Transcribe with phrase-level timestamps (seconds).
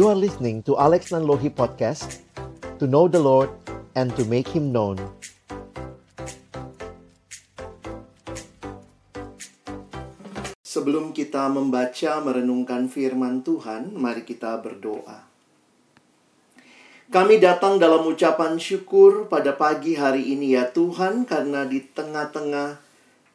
[0.00, 2.24] You are listening to Alex Nanlohi Podcast
[2.80, 3.52] To know the Lord
[3.92, 4.96] and to make Him known
[10.64, 15.20] Sebelum kita membaca merenungkan firman Tuhan, mari kita berdoa.
[17.12, 22.80] Kami datang dalam ucapan syukur pada pagi hari ini ya Tuhan karena di tengah-tengah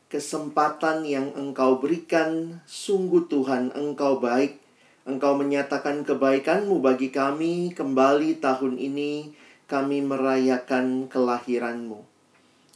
[0.10, 4.65] kesempatan yang Engkau berikan, sungguh Tuhan Engkau baik.
[5.06, 9.38] Engkau menyatakan kebaikanmu bagi kami kembali tahun ini
[9.70, 12.02] kami merayakan kelahiranmu.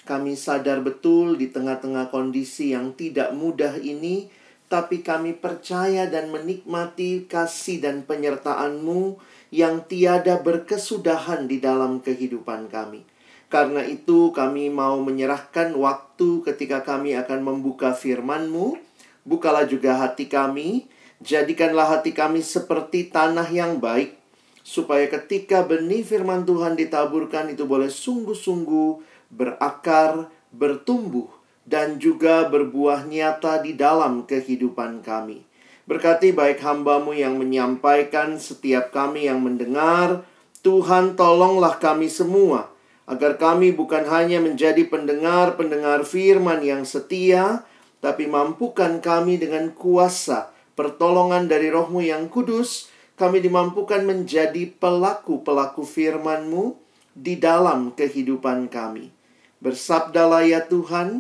[0.06, 4.30] Kami sadar betul di tengah-tengah kondisi yang tidak mudah ini,
[4.70, 9.18] tapi kami percaya dan menikmati kasih dan penyertaan-Mu
[9.50, 13.10] yang tiada berkesudahan di dalam kehidupan kami.
[13.50, 18.78] Karena itu kami mau menyerahkan waktu ketika kami akan membuka firman-Mu.
[19.26, 20.86] Bukalah juga hati kami,
[21.20, 24.16] jadikanlah hati kami seperti tanah yang baik,
[24.64, 31.28] supaya ketika benih firman Tuhan ditaburkan itu boleh sungguh-sungguh berakar, bertumbuh,
[31.70, 35.46] dan juga berbuah nyata di dalam kehidupan kami.
[35.86, 40.26] Berkati baik hambamu yang menyampaikan setiap kami yang mendengar,
[40.62, 42.70] Tuhan tolonglah kami semua,
[43.10, 47.66] agar kami bukan hanya menjadi pendengar-pendengar firman yang setia,
[48.00, 52.88] tapi mampukan kami dengan kuasa pertolongan dari rohmu yang kudus,
[53.20, 56.80] kami dimampukan menjadi pelaku-pelaku firman-Mu
[57.12, 59.12] di dalam kehidupan kami.
[59.60, 61.20] Bersabdalah ya Tuhan,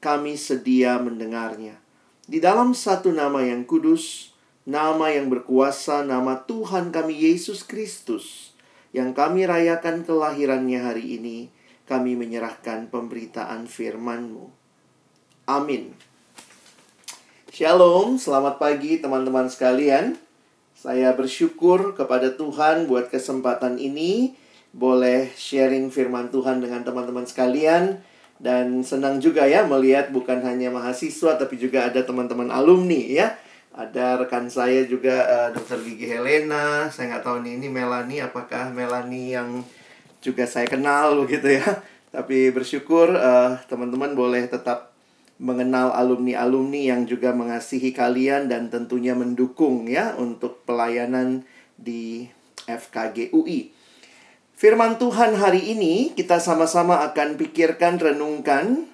[0.00, 1.76] kami sedia mendengarnya.
[2.24, 4.32] Di dalam satu nama yang kudus,
[4.64, 8.56] nama yang berkuasa, nama Tuhan kami Yesus Kristus,
[8.96, 11.52] yang kami rayakan kelahirannya hari ini,
[11.84, 14.48] kami menyerahkan pemberitaan firman-Mu.
[15.44, 15.92] Amin.
[17.56, 20.12] Shalom, selamat pagi teman-teman sekalian.
[20.76, 24.36] Saya bersyukur kepada Tuhan buat kesempatan ini
[24.76, 28.04] boleh sharing firman Tuhan dengan teman-teman sekalian
[28.36, 33.32] dan senang juga ya melihat bukan hanya mahasiswa tapi juga ada teman-teman alumni ya.
[33.72, 35.80] Ada rekan saya juga uh, Dr.
[35.80, 36.92] Gigi Helena.
[36.92, 39.64] Saya nggak tahu nih ini Melani apakah Melani yang
[40.20, 41.64] juga saya kenal begitu ya.
[42.20, 44.95] Tapi bersyukur uh, teman-teman boleh tetap
[45.36, 51.44] mengenal alumni-alumni yang juga mengasihi kalian dan tentunya mendukung ya untuk pelayanan
[51.76, 52.28] di
[52.64, 53.72] FKG UI.
[54.56, 58.88] Firman Tuhan hari ini kita sama-sama akan pikirkan, renungkan.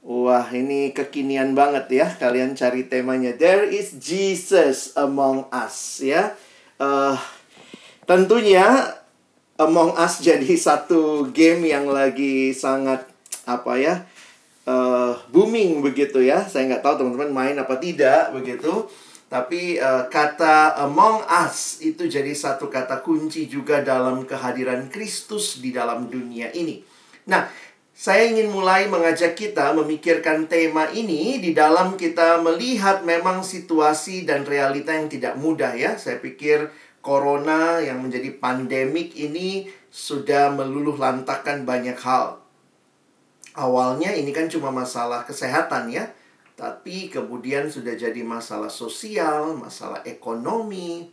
[0.00, 2.06] Wah, ini kekinian banget ya.
[2.16, 3.36] Kalian cari temanya.
[3.36, 6.32] There is Jesus among us ya.
[6.80, 7.20] Uh,
[8.08, 8.96] tentunya
[9.58, 13.10] Among Us jadi satu game yang lagi sangat
[13.42, 14.06] apa ya
[14.68, 16.44] uh, booming begitu ya.
[16.44, 18.84] Saya nggak tahu teman-teman main apa tidak begitu.
[19.28, 25.72] Tapi uh, kata among us itu jadi satu kata kunci juga dalam kehadiran Kristus di
[25.72, 26.80] dalam dunia ini.
[27.28, 27.44] Nah,
[27.92, 34.48] saya ingin mulai mengajak kita memikirkan tema ini di dalam kita melihat memang situasi dan
[34.48, 36.00] realita yang tidak mudah ya.
[36.00, 36.72] Saya pikir
[37.04, 42.37] corona yang menjadi pandemik ini sudah meluluh lantakan banyak hal.
[43.58, 46.06] Awalnya ini kan cuma masalah kesehatan ya.
[46.54, 51.10] Tapi kemudian sudah jadi masalah sosial, masalah ekonomi,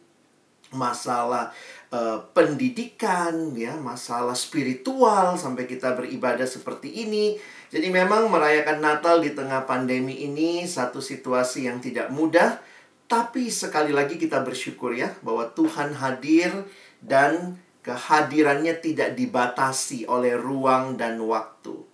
[0.74, 1.54] masalah
[1.90, 7.38] uh, pendidikan, ya, masalah spiritual sampai kita beribadah seperti ini.
[7.70, 12.62] Jadi memang merayakan Natal di tengah pandemi ini satu situasi yang tidak mudah,
[13.06, 16.66] tapi sekali lagi kita bersyukur ya bahwa Tuhan hadir
[17.06, 21.85] dan kehadirannya tidak dibatasi oleh ruang dan waktu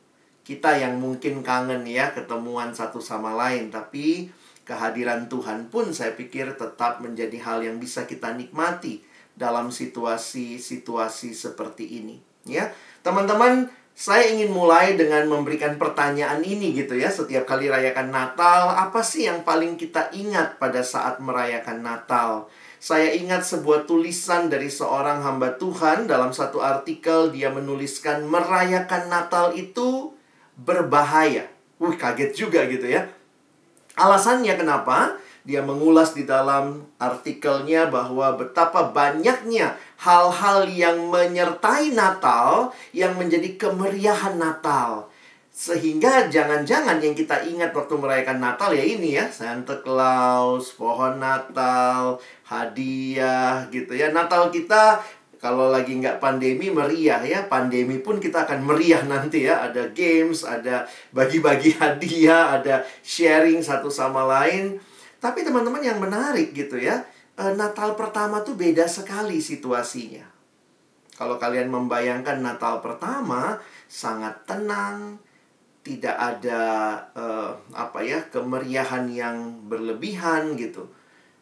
[0.51, 3.71] kita yang mungkin kangen ya ketemuan satu sama lain.
[3.71, 4.27] Tapi
[4.67, 8.99] kehadiran Tuhan pun saya pikir tetap menjadi hal yang bisa kita nikmati
[9.31, 12.67] dalam situasi-situasi seperti ini ya.
[12.99, 17.11] Teman-teman saya ingin mulai dengan memberikan pertanyaan ini gitu ya.
[17.11, 22.51] Setiap kali rayakan Natal apa sih yang paling kita ingat pada saat merayakan Natal?
[22.81, 26.09] Saya ingat sebuah tulisan dari seorang hamba Tuhan.
[26.09, 30.17] Dalam satu artikel dia menuliskan merayakan Natal itu
[30.61, 31.49] berbahaya.
[31.81, 33.09] Wih, kaget juga gitu ya.
[33.97, 35.17] Alasannya kenapa?
[35.41, 44.37] Dia mengulas di dalam artikelnya bahwa betapa banyaknya hal-hal yang menyertai Natal yang menjadi kemeriahan
[44.37, 45.09] Natal.
[45.51, 52.21] Sehingga jangan-jangan yang kita ingat waktu merayakan Natal ya ini ya, Santa Claus, pohon Natal,
[52.45, 54.13] hadiah gitu ya.
[54.13, 55.01] Natal kita
[55.41, 57.49] kalau lagi nggak pandemi meriah ya.
[57.49, 59.65] Pandemi pun kita akan meriah nanti ya.
[59.65, 64.77] Ada games ada bagi-bagi hadiah ada sharing satu sama lain.
[65.17, 67.01] Tapi teman-teman yang menarik gitu ya
[67.41, 70.29] eh, Natal pertama tuh beda sekali situasinya.
[71.17, 75.21] Kalau kalian membayangkan Natal pertama sangat tenang,
[75.85, 76.61] tidak ada
[77.13, 80.89] uh, apa ya kemeriahan yang berlebihan gitu,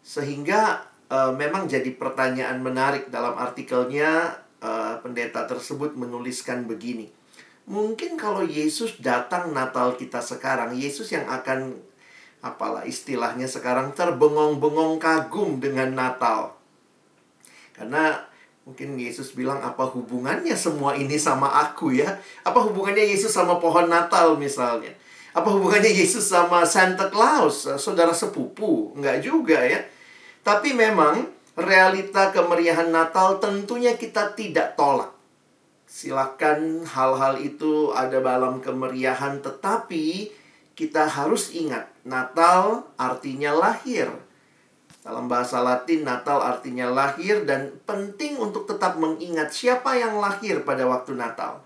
[0.04, 7.10] sehingga uh, memang jadi pertanyaan menarik dalam artikelnya uh, pendeta tersebut menuliskan begini.
[7.70, 11.78] Mungkin kalau Yesus datang Natal kita sekarang, Yesus yang akan
[12.42, 16.58] apalah istilahnya sekarang terbengong-bengong kagum dengan Natal.
[17.76, 18.30] Karena
[18.70, 22.22] Mungkin Yesus bilang apa hubungannya semua ini sama aku ya?
[22.46, 24.94] Apa hubungannya Yesus sama pohon Natal misalnya?
[25.34, 28.94] Apa hubungannya Yesus sama Santa Claus, saudara sepupu?
[28.94, 29.82] Enggak juga ya.
[30.42, 31.28] Tapi memang
[31.60, 35.12] realita kemeriahan Natal tentunya kita tidak tolak.
[35.90, 40.30] Silakan hal-hal itu ada dalam kemeriahan tetapi
[40.78, 44.14] kita harus ingat Natal artinya lahir
[45.00, 50.84] dalam bahasa Latin, Natal artinya lahir dan penting untuk tetap mengingat siapa yang lahir pada
[50.84, 51.64] waktu Natal.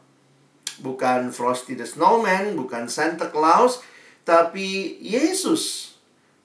[0.79, 3.81] Bukan Frosty the Snowman, bukan Santa Claus,
[4.21, 5.92] tapi Yesus.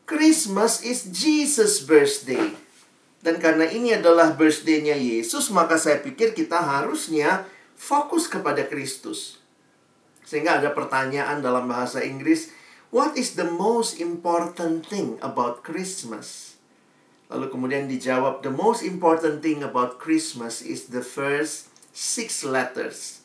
[0.09, 2.57] Christmas is Jesus' birthday.
[3.21, 7.45] Dan karena ini adalah birthday-nya Yesus, maka saya pikir kita harusnya
[7.77, 9.37] fokus kepada Kristus.
[10.25, 12.49] Sehingga ada pertanyaan dalam bahasa Inggris,
[12.89, 16.57] what is the most important thing about Christmas?
[17.29, 23.21] Lalu kemudian dijawab, the most important thing about Christmas is the first six letters.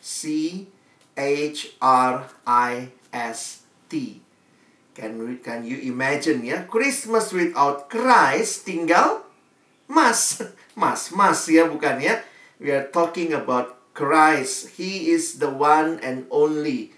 [0.00, 0.64] C
[1.12, 4.24] H R I S T.
[4.96, 6.64] Can we, can you imagine ya?
[6.64, 9.28] Christmas without Christ tinggal
[9.92, 10.40] mas.
[10.76, 12.20] Mas, mas ya bukan ya?
[12.60, 14.76] We are talking about Christ.
[14.76, 16.92] He is the one and only.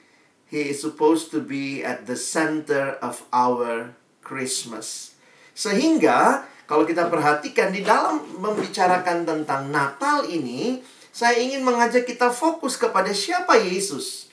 [0.50, 5.15] He is supposed to be at the center of our Christmas.
[5.55, 10.83] Sehingga kalau kita perhatikan di dalam membicarakan tentang Natal ini,
[11.15, 14.27] saya ingin mengajak kita fokus kepada siapa Yesus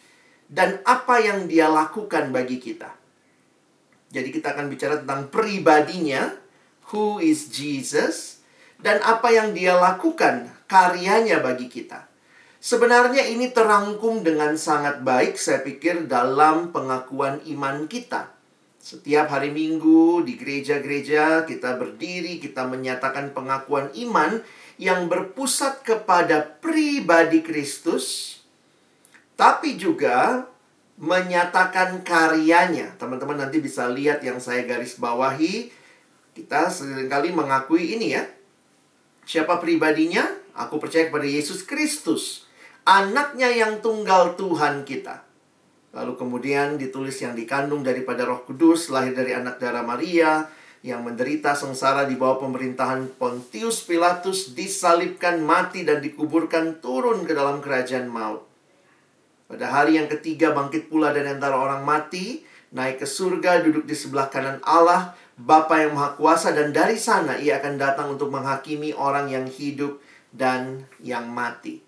[0.50, 3.05] dan apa yang dia lakukan bagi kita.
[4.16, 6.32] Jadi kita akan bicara tentang pribadinya,
[6.96, 8.40] who is Jesus,
[8.80, 12.08] dan apa yang dia lakukan, karyanya bagi kita.
[12.64, 18.32] Sebenarnya ini terangkum dengan sangat baik saya pikir dalam pengakuan iman kita.
[18.80, 24.40] Setiap hari Minggu di gereja-gereja kita berdiri, kita menyatakan pengakuan iman
[24.80, 28.40] yang berpusat kepada pribadi Kristus,
[29.36, 30.48] tapi juga
[30.96, 32.96] menyatakan karyanya.
[32.96, 35.72] Teman-teman nanti bisa lihat yang saya garis bawahi.
[36.36, 38.24] Kita sering kali mengakui ini ya.
[39.26, 40.24] Siapa pribadinya?
[40.56, 42.48] Aku percaya kepada Yesus Kristus,
[42.88, 45.28] anaknya yang tunggal Tuhan kita.
[45.92, 50.48] Lalu kemudian ditulis yang dikandung daripada Roh Kudus, lahir dari anak darah Maria,
[50.80, 57.60] yang menderita sengsara di bawah pemerintahan Pontius Pilatus, disalibkan, mati, dan dikuburkan turun ke dalam
[57.60, 58.55] kerajaan maut.
[59.56, 62.44] Pada hari yang ketiga bangkit pula dari antara orang mati,
[62.76, 67.40] naik ke surga, duduk di sebelah kanan Allah, Bapa yang Maha Kuasa, dan dari sana
[67.40, 70.04] ia akan datang untuk menghakimi orang yang hidup
[70.36, 71.80] dan yang mati.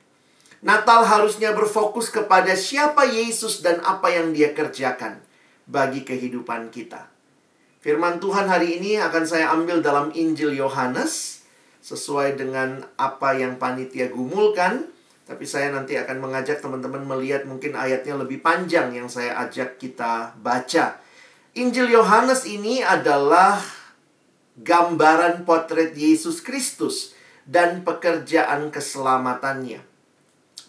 [0.63, 5.19] Natal harusnya berfokus kepada siapa Yesus dan apa yang dia kerjakan
[5.67, 7.11] bagi kehidupan kita.
[7.83, 11.43] Firman Tuhan hari ini akan saya ambil dalam Injil Yohanes
[11.83, 14.87] sesuai dengan apa yang panitia gumulkan.
[15.27, 20.33] Tapi saya nanti akan mengajak teman-teman melihat mungkin ayatnya lebih panjang yang saya ajak kita
[20.39, 21.03] baca.
[21.59, 23.59] Injil Yohanes ini adalah
[24.55, 27.11] gambaran potret Yesus Kristus
[27.43, 29.97] dan pekerjaan keselamatannya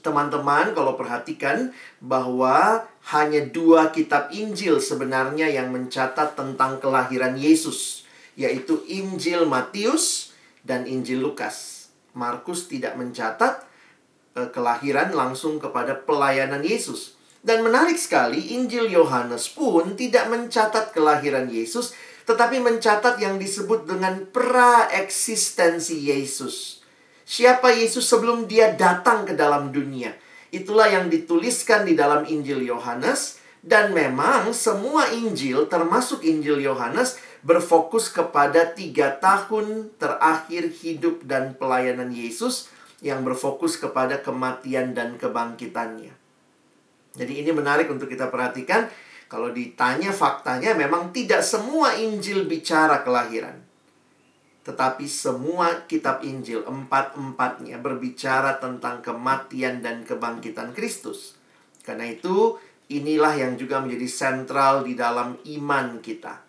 [0.08, 8.80] teman-teman kalau perhatikan bahwa hanya dua kitab Injil sebenarnya yang mencatat tentang kelahiran Yesus, yaitu
[8.88, 10.32] Injil Matius
[10.64, 11.88] dan Injil Lukas.
[12.16, 13.67] Markus tidak mencatat
[14.46, 17.18] kelahiran langsung kepada pelayanan Yesus.
[17.42, 21.94] Dan menarik sekali, Injil Yohanes pun tidak mencatat kelahiran Yesus,
[22.26, 26.78] tetapi mencatat yang disebut dengan praeksistensi Yesus.
[27.28, 30.14] Siapa Yesus sebelum dia datang ke dalam dunia.
[30.48, 33.40] Itulah yang dituliskan di dalam Injil Yohanes.
[33.58, 42.14] Dan memang semua Injil, termasuk Injil Yohanes, berfokus kepada tiga tahun terakhir hidup dan pelayanan
[42.14, 46.14] Yesus yang berfokus kepada kematian dan kebangkitannya.
[47.14, 48.90] Jadi ini menarik untuk kita perhatikan.
[49.28, 53.60] Kalau ditanya faktanya memang tidak semua Injil bicara kelahiran.
[54.64, 61.40] Tetapi semua kitab Injil, empat-empatnya berbicara tentang kematian dan kebangkitan Kristus.
[61.80, 62.60] Karena itu,
[62.92, 66.44] inilah yang juga menjadi sentral di dalam iman kita.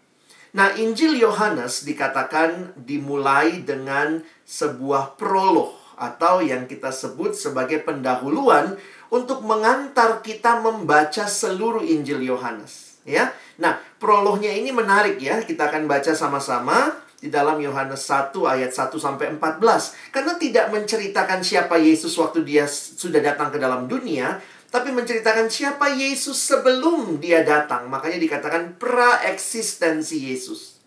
[0.51, 8.79] Nah, Injil Yohanes dikatakan dimulai dengan sebuah prolog atau yang kita sebut sebagai pendahuluan
[9.11, 13.35] untuk mengantar kita membaca seluruh Injil Yohanes, ya.
[13.59, 15.43] Nah, prolognya ini menarik ya.
[15.43, 20.15] Kita akan baca sama-sama di dalam Yohanes 1 ayat 1 sampai 14.
[20.15, 24.39] Karena tidak menceritakan siapa Yesus waktu dia sudah datang ke dalam dunia,
[24.71, 27.91] tapi menceritakan siapa Yesus sebelum dia datang.
[27.91, 30.79] Makanya dikatakan praeksistensi Yesus.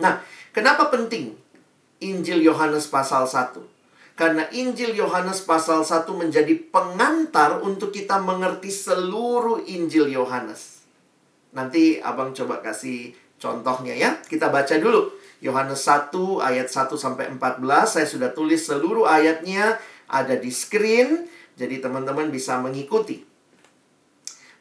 [0.00, 0.24] Nah,
[0.54, 1.36] kenapa penting
[2.00, 3.73] Injil Yohanes pasal 1?
[4.14, 10.86] Karena Injil Yohanes pasal 1 menjadi pengantar untuk kita mengerti seluruh Injil Yohanes.
[11.50, 13.10] Nanti abang coba kasih
[13.42, 14.14] contohnya ya.
[14.22, 15.10] Kita baca dulu.
[15.42, 16.14] Yohanes 1
[16.46, 17.98] ayat 1 sampai 14.
[17.98, 21.26] Saya sudah tulis seluruh ayatnya ada di screen.
[21.58, 23.26] Jadi teman-teman bisa mengikuti.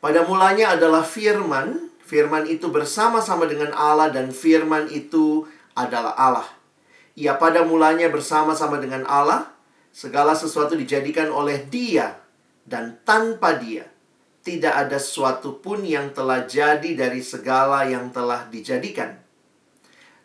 [0.01, 1.93] Pada mulanya adalah firman.
[2.03, 5.45] Firman itu bersama-sama dengan Allah dan firman itu
[5.77, 6.62] adalah Allah.
[7.13, 9.53] Ia pada mulanya bersama-sama dengan Allah.
[9.93, 12.17] Segala sesuatu dijadikan oleh dia
[12.65, 13.85] dan tanpa dia.
[14.43, 19.21] Tidak ada sesuatu pun yang telah jadi dari segala yang telah dijadikan.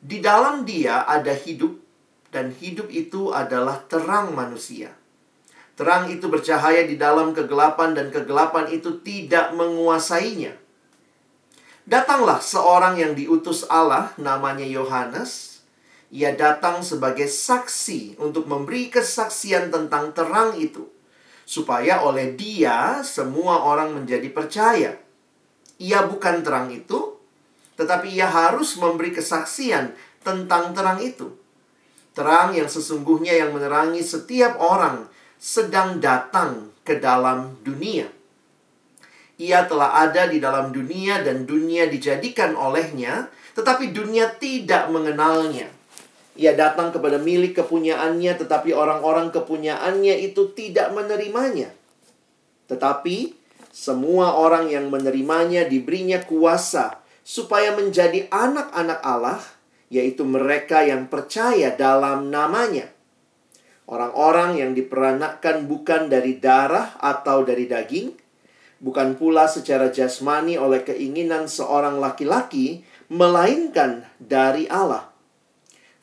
[0.00, 1.76] Di dalam dia ada hidup
[2.32, 4.94] dan hidup itu adalah terang manusia.
[5.78, 10.58] Terang itu bercahaya di dalam kegelapan dan kegelapan itu tidak menguasainya.
[11.86, 15.57] Datanglah seorang yang diutus Allah namanya Yohanes.
[16.08, 20.88] Ia datang sebagai saksi untuk memberi kesaksian tentang terang itu.
[21.44, 24.96] Supaya oleh dia semua orang menjadi percaya.
[25.76, 27.16] Ia bukan terang itu,
[27.76, 29.92] tetapi ia harus memberi kesaksian
[30.24, 31.28] tentang terang itu.
[32.16, 35.06] Terang yang sesungguhnya yang menerangi setiap orang
[35.38, 38.10] sedang datang ke dalam dunia.
[39.38, 45.77] Ia telah ada di dalam dunia dan dunia dijadikan olehnya, tetapi dunia tidak mengenalnya.
[46.38, 51.74] Ia datang kepada milik kepunyaannya, tetapi orang-orang kepunyaannya itu tidak menerimanya.
[52.70, 53.34] Tetapi
[53.74, 59.42] semua orang yang menerimanya diberinya kuasa supaya menjadi anak-anak Allah,
[59.90, 62.86] yaitu mereka yang percaya dalam namanya.
[63.90, 68.14] Orang-orang yang diperanakkan bukan dari darah atau dari daging,
[68.78, 75.07] bukan pula secara jasmani oleh keinginan seorang laki-laki, melainkan dari Allah.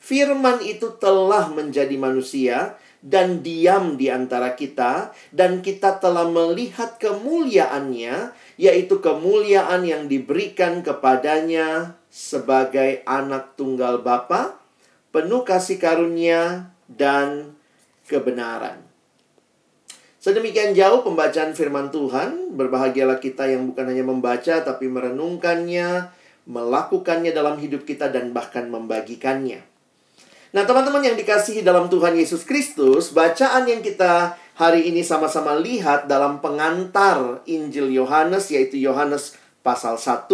[0.06, 8.30] Firman itu telah menjadi manusia dan diam di antara kita, dan kita telah melihat kemuliaannya,
[8.54, 14.54] yaitu kemuliaan yang diberikan kepadanya sebagai anak tunggal Bapa,
[15.10, 17.58] penuh kasih karunia dan
[18.06, 18.86] kebenaran.
[20.22, 26.14] Sedemikian jauh pembacaan firman Tuhan, berbahagialah kita yang bukan hanya membaca tapi merenungkannya,
[26.46, 29.74] melakukannya dalam hidup kita dan bahkan membagikannya.
[30.54, 36.06] Nah, teman-teman yang dikasihi dalam Tuhan Yesus Kristus, bacaan yang kita hari ini sama-sama lihat
[36.06, 39.34] dalam pengantar Injil Yohanes yaitu Yohanes
[39.66, 40.30] pasal 1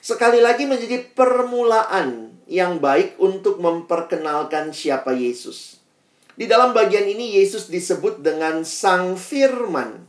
[0.00, 5.76] sekali lagi menjadi permulaan yang baik untuk memperkenalkan siapa Yesus.
[6.40, 10.08] Di dalam bagian ini Yesus disebut dengan Sang Firman.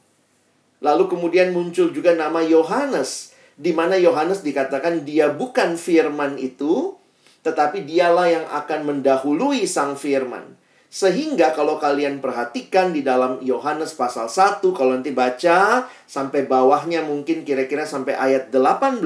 [0.79, 6.97] Lalu kemudian muncul juga nama Yohanes, di mana Yohanes dikatakan dia bukan firman itu,
[7.41, 10.57] tetapi dialah yang akan mendahului Sang Firman.
[10.91, 17.47] Sehingga kalau kalian perhatikan di dalam Yohanes pasal 1, kalau nanti baca sampai bawahnya mungkin
[17.47, 18.99] kira-kira sampai ayat 18,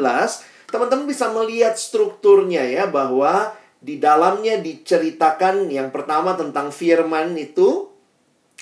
[0.73, 3.53] teman-teman bisa melihat strukturnya ya bahwa
[3.85, 7.93] di dalamnya diceritakan yang pertama tentang firman itu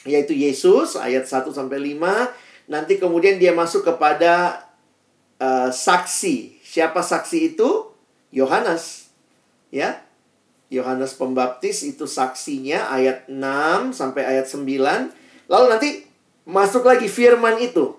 [0.03, 2.67] yaitu Yesus ayat 1 sampai 5.
[2.67, 4.67] Nanti kemudian dia masuk kepada
[5.39, 6.59] uh, saksi.
[6.59, 7.87] Siapa saksi itu?
[8.35, 9.02] Yohanes.
[9.73, 10.05] Ya.
[10.69, 14.65] Yohanes Pembaptis itu saksinya ayat 6 sampai ayat 9.
[15.49, 15.89] Lalu nanti
[16.45, 17.97] masuk lagi firman itu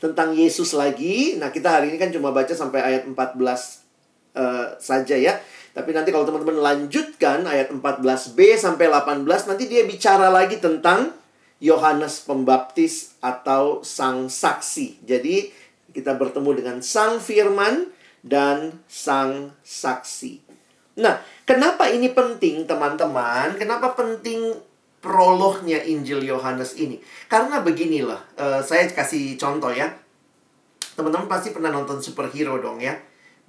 [0.00, 1.36] tentang Yesus lagi.
[1.40, 3.52] Nah, kita hari ini kan cuma baca sampai ayat 14 uh,
[4.36, 5.40] eh, saja ya.
[5.74, 11.10] Tapi nanti kalau teman-teman lanjutkan ayat 14b sampai 18 nanti dia bicara lagi tentang
[11.58, 15.02] Yohanes Pembaptis atau sang saksi.
[15.02, 15.50] Jadi
[15.90, 17.90] kita bertemu dengan sang firman
[18.22, 20.43] dan sang saksi.
[21.00, 23.58] Nah, kenapa ini penting teman-teman?
[23.58, 24.54] Kenapa penting
[25.02, 27.02] prolognya Injil Yohanes ini?
[27.26, 29.90] Karena beginilah, uh, saya kasih contoh ya.
[30.94, 32.94] Teman-teman pasti pernah nonton superhero dong ya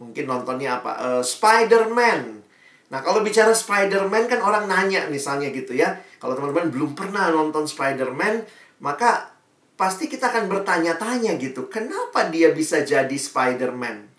[0.02, 0.92] Mungkin nontonnya apa?
[0.98, 2.42] Uh, Spider-Man.
[2.90, 5.96] Nah, kalau bicara Spider-Man kan orang nanya misalnya gitu ya.
[6.20, 8.44] Kalau teman-teman belum pernah nonton Spider-Man,
[8.84, 9.32] maka
[9.80, 11.72] pasti kita akan bertanya-tanya gitu.
[11.72, 14.16] Kenapa dia bisa jadi Spider-Man?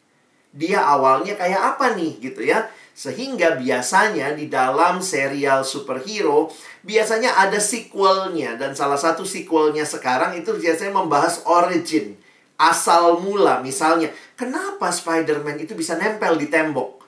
[0.57, 2.65] dia awalnya kayak apa nih gitu ya.
[2.97, 6.49] Sehingga biasanya di dalam serial superhero
[6.81, 12.17] biasanya ada sequelnya dan salah satu sequelnya sekarang itu biasanya membahas origin,
[12.57, 14.09] asal mula misalnya.
[14.33, 17.05] Kenapa Spider-Man itu bisa nempel di tembok?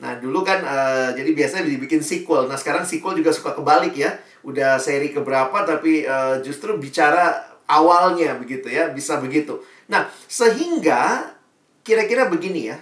[0.00, 2.48] Nah, dulu kan uh, jadi biasanya dibikin sequel.
[2.48, 4.16] Nah, sekarang sequel juga suka kebalik ya.
[4.40, 9.60] Udah seri keberapa tapi uh, justru bicara awalnya begitu ya, bisa begitu.
[9.92, 11.36] Nah, sehingga
[11.84, 12.80] kira-kira begini ya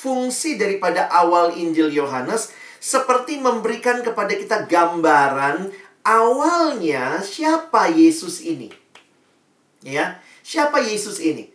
[0.00, 5.68] fungsi daripada awal Injil Yohanes seperti memberikan kepada kita gambaran
[6.00, 8.72] awalnya siapa Yesus ini.
[9.84, 11.52] Ya, siapa Yesus ini?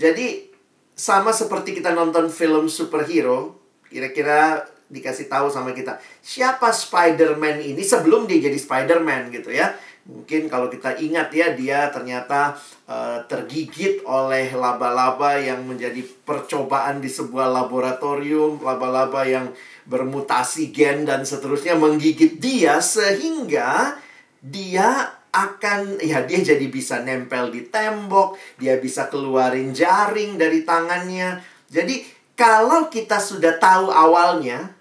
[0.00, 0.48] Jadi
[0.96, 3.60] sama seperti kita nonton film superhero,
[3.92, 9.76] kira-kira dikasih tahu sama kita, siapa Spider-Man ini sebelum dia jadi Spider-Man gitu ya.
[10.02, 12.58] Mungkin kalau kita ingat ya dia ternyata
[12.90, 19.54] uh, tergigit oleh laba-laba yang menjadi percobaan di sebuah laboratorium, laba-laba yang
[19.86, 23.94] bermutasi gen dan seterusnya menggigit dia sehingga
[24.42, 31.38] dia akan ya dia jadi bisa nempel di tembok, dia bisa keluarin jaring dari tangannya.
[31.70, 32.02] Jadi
[32.34, 34.74] kalau kita sudah tahu awalnya,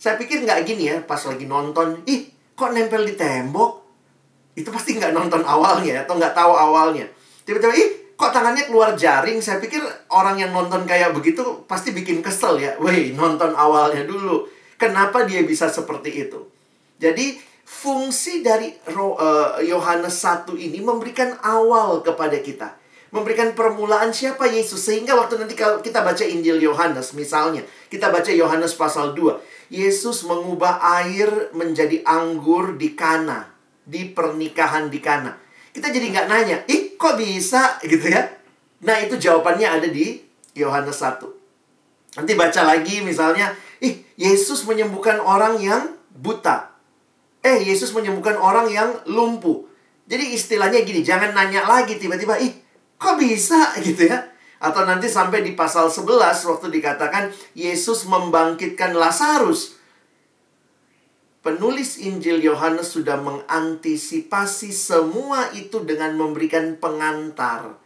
[0.00, 3.81] saya pikir nggak gini ya pas lagi nonton, ih kok nempel di tembok?
[4.52, 7.08] Itu pasti nggak nonton awalnya atau nggak tahu awalnya.
[7.48, 9.40] Tiba-tiba, ih kok tangannya keluar jaring?
[9.40, 9.80] Saya pikir
[10.12, 12.76] orang yang nonton kayak begitu pasti bikin kesel ya.
[12.76, 14.44] Woi, nonton awalnya dulu.
[14.76, 16.38] Kenapa dia bisa seperti itu?
[17.00, 22.76] Jadi, fungsi dari eh, Yohanes uh, 1 ini memberikan awal kepada kita.
[23.12, 24.84] Memberikan permulaan siapa Yesus.
[24.84, 27.64] Sehingga waktu nanti kalau kita baca Injil Yohanes misalnya.
[27.88, 29.72] Kita baca Yohanes pasal 2.
[29.72, 33.51] Yesus mengubah air menjadi anggur di Kana
[33.82, 35.34] di pernikahan di Kana.
[35.72, 38.28] Kita jadi nggak nanya, ih kok bisa gitu ya?
[38.84, 40.20] Nah itu jawabannya ada di
[40.52, 42.20] Yohanes 1.
[42.20, 46.76] Nanti baca lagi misalnya, ih Yesus menyembuhkan orang yang buta.
[47.40, 49.64] Eh Yesus menyembuhkan orang yang lumpuh.
[50.06, 52.52] Jadi istilahnya gini, jangan nanya lagi tiba-tiba, ih
[53.00, 54.28] kok bisa gitu ya?
[54.62, 56.06] Atau nanti sampai di pasal 11
[56.46, 59.81] waktu dikatakan Yesus membangkitkan Lazarus
[61.42, 67.76] penulis Injil Yohanes sudah mengantisipasi semua itu dengan memberikan pengantar.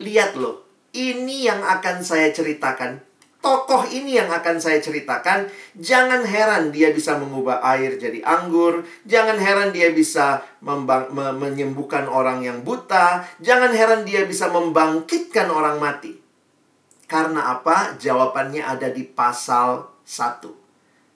[0.00, 0.64] Lihat loh,
[0.96, 3.04] ini yang akan saya ceritakan.
[3.38, 5.46] Tokoh ini yang akan saya ceritakan.
[5.78, 8.82] Jangan heran dia bisa mengubah air jadi anggur.
[9.06, 10.74] Jangan heran dia bisa me
[11.14, 13.22] menyembuhkan orang yang buta.
[13.38, 16.18] Jangan heran dia bisa membangkitkan orang mati.
[17.06, 17.94] Karena apa?
[17.94, 20.58] Jawabannya ada di pasal 1.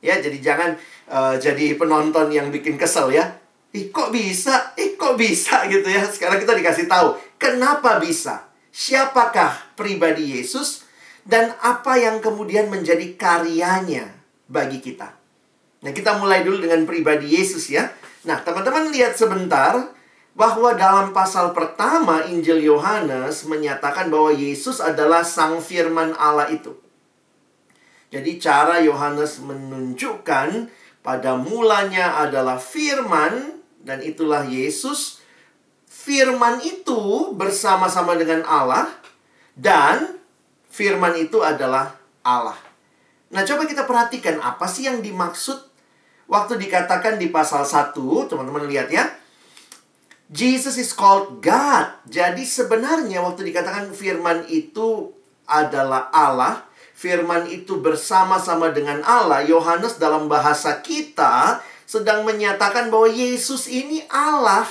[0.02, 0.78] Ya, jadi jangan
[1.12, 3.36] uh, jadi penonton yang bikin kesel ya.
[3.76, 4.72] Ih, kok bisa?
[4.80, 6.08] Ih, kok bisa gitu ya.
[6.08, 8.48] Sekarang kita dikasih tahu kenapa bisa.
[8.72, 10.88] Siapakah pribadi Yesus
[11.28, 14.08] dan apa yang kemudian menjadi karyanya
[14.48, 15.12] bagi kita.
[15.84, 17.92] Nah, kita mulai dulu dengan pribadi Yesus ya.
[18.24, 19.92] Nah, teman-teman lihat sebentar
[20.32, 26.72] bahwa dalam pasal pertama Injil Yohanes menyatakan bahwa Yesus adalah sang firman Allah itu.
[28.12, 30.68] Jadi cara Yohanes menunjukkan
[31.02, 35.18] pada mulanya adalah firman dan itulah Yesus.
[35.90, 38.90] Firman itu bersama-sama dengan Allah
[39.54, 40.18] dan
[40.70, 42.58] firman itu adalah Allah.
[43.34, 45.58] Nah, coba kita perhatikan apa sih yang dimaksud
[46.30, 47.94] waktu dikatakan di pasal 1,
[48.30, 49.04] teman-teman lihat ya.
[50.32, 51.92] Jesus is called God.
[52.08, 55.12] Jadi sebenarnya waktu dikatakan firman itu
[55.44, 56.64] adalah Allah,
[57.02, 64.70] firman itu bersama-sama dengan Allah, Yohanes dalam bahasa kita sedang menyatakan bahwa Yesus ini Allah.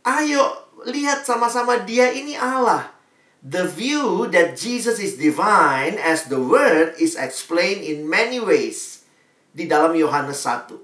[0.00, 0.40] Ayo
[0.88, 2.96] lihat sama-sama dia ini Allah.
[3.44, 9.04] The view that Jesus is divine as the word is explained in many ways
[9.52, 10.76] di dalam Yohanes 1.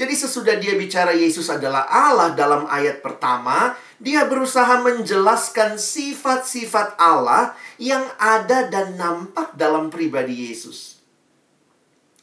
[0.00, 7.52] Jadi sesudah dia bicara Yesus adalah Allah dalam ayat pertama, dia berusaha menjelaskan sifat-sifat Allah
[7.80, 11.00] yang ada dan nampak dalam pribadi Yesus.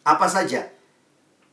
[0.05, 0.69] Apa saja?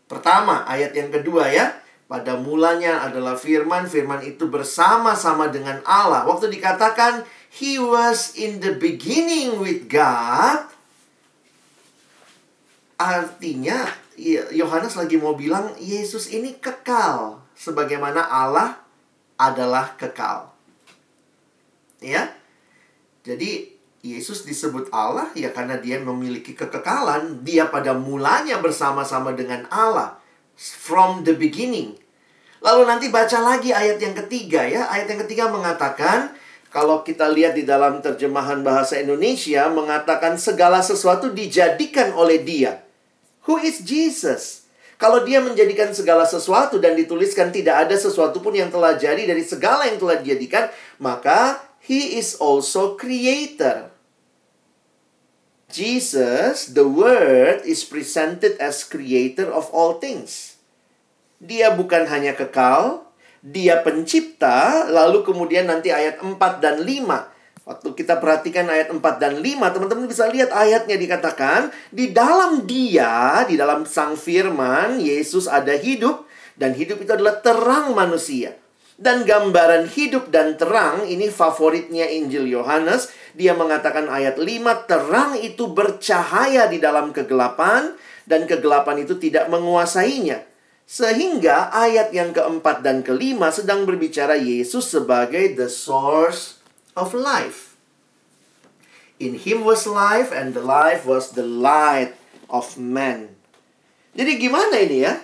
[0.04, 1.72] Pertama, ayat yang kedua ya.
[2.04, 6.28] Pada mulanya adalah firman, firman itu bersama-sama dengan Allah.
[6.28, 10.68] Waktu dikatakan, He was in the beginning with God.
[13.00, 18.78] Artinya, Iya, Yohanes lagi mau bilang Yesus ini kekal sebagaimana Allah
[19.34, 20.54] adalah kekal.
[21.98, 22.30] Ya.
[23.26, 23.73] Jadi
[24.04, 30.20] Yesus disebut Allah ya karena dia memiliki kekekalan, dia pada mulanya bersama-sama dengan Allah
[30.60, 31.96] from the beginning.
[32.60, 34.92] Lalu nanti baca lagi ayat yang ketiga ya.
[34.92, 36.36] Ayat yang ketiga mengatakan
[36.74, 42.82] Kalau kita lihat di dalam terjemahan bahasa Indonesia mengatakan segala sesuatu dijadikan oleh Dia.
[43.46, 44.66] Who is Jesus?
[44.98, 49.46] Kalau dia menjadikan segala sesuatu dan dituliskan tidak ada sesuatu pun yang telah jadi dari
[49.46, 50.66] segala yang telah dijadikan,
[50.98, 53.93] maka he is also creator.
[55.72, 60.60] Jesus, the Word, is presented as creator of all things.
[61.40, 63.04] Dia bukan hanya kekal,
[63.44, 67.32] dia pencipta, lalu kemudian nanti ayat 4 dan 5.
[67.64, 73.40] Waktu kita perhatikan ayat 4 dan 5, teman-teman bisa lihat ayatnya dikatakan, di dalam dia,
[73.48, 76.28] di dalam sang firman, Yesus ada hidup,
[76.60, 78.56] dan hidup itu adalah terang manusia.
[78.94, 83.10] Dan gambaran hidup dan terang ini favoritnya Injil Yohanes.
[83.34, 87.90] Dia mengatakan ayat 5, terang itu bercahaya di dalam kegelapan
[88.30, 90.46] dan kegelapan itu tidak menguasainya.
[90.86, 96.62] Sehingga ayat yang keempat dan kelima sedang berbicara Yesus sebagai the source
[96.94, 97.74] of life.
[99.18, 102.14] In him was life and the life was the light
[102.46, 103.34] of man.
[104.14, 105.14] Jadi gimana ini ya?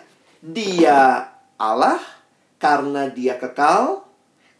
[0.41, 1.29] Dia
[1.61, 2.01] Allah,
[2.57, 4.03] karena dia kekal,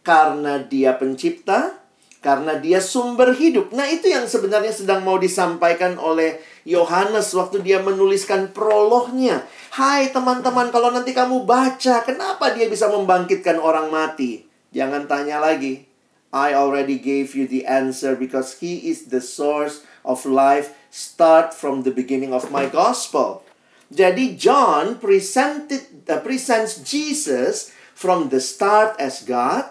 [0.05, 1.80] karena dia pencipta,
[2.21, 3.73] karena dia sumber hidup.
[3.73, 6.37] Nah, itu yang sebenarnya sedang mau disampaikan oleh
[6.69, 9.41] Yohanes waktu dia menuliskan prolognya.
[9.73, 14.45] Hai teman-teman, kalau nanti kamu baca, kenapa dia bisa membangkitkan orang mati?
[14.69, 15.89] Jangan tanya lagi.
[16.31, 21.83] I already gave you the answer because he is the source of life start from
[21.83, 23.43] the beginning of my gospel.
[23.91, 29.67] Jadi John presented uh, presents Jesus from the start as God,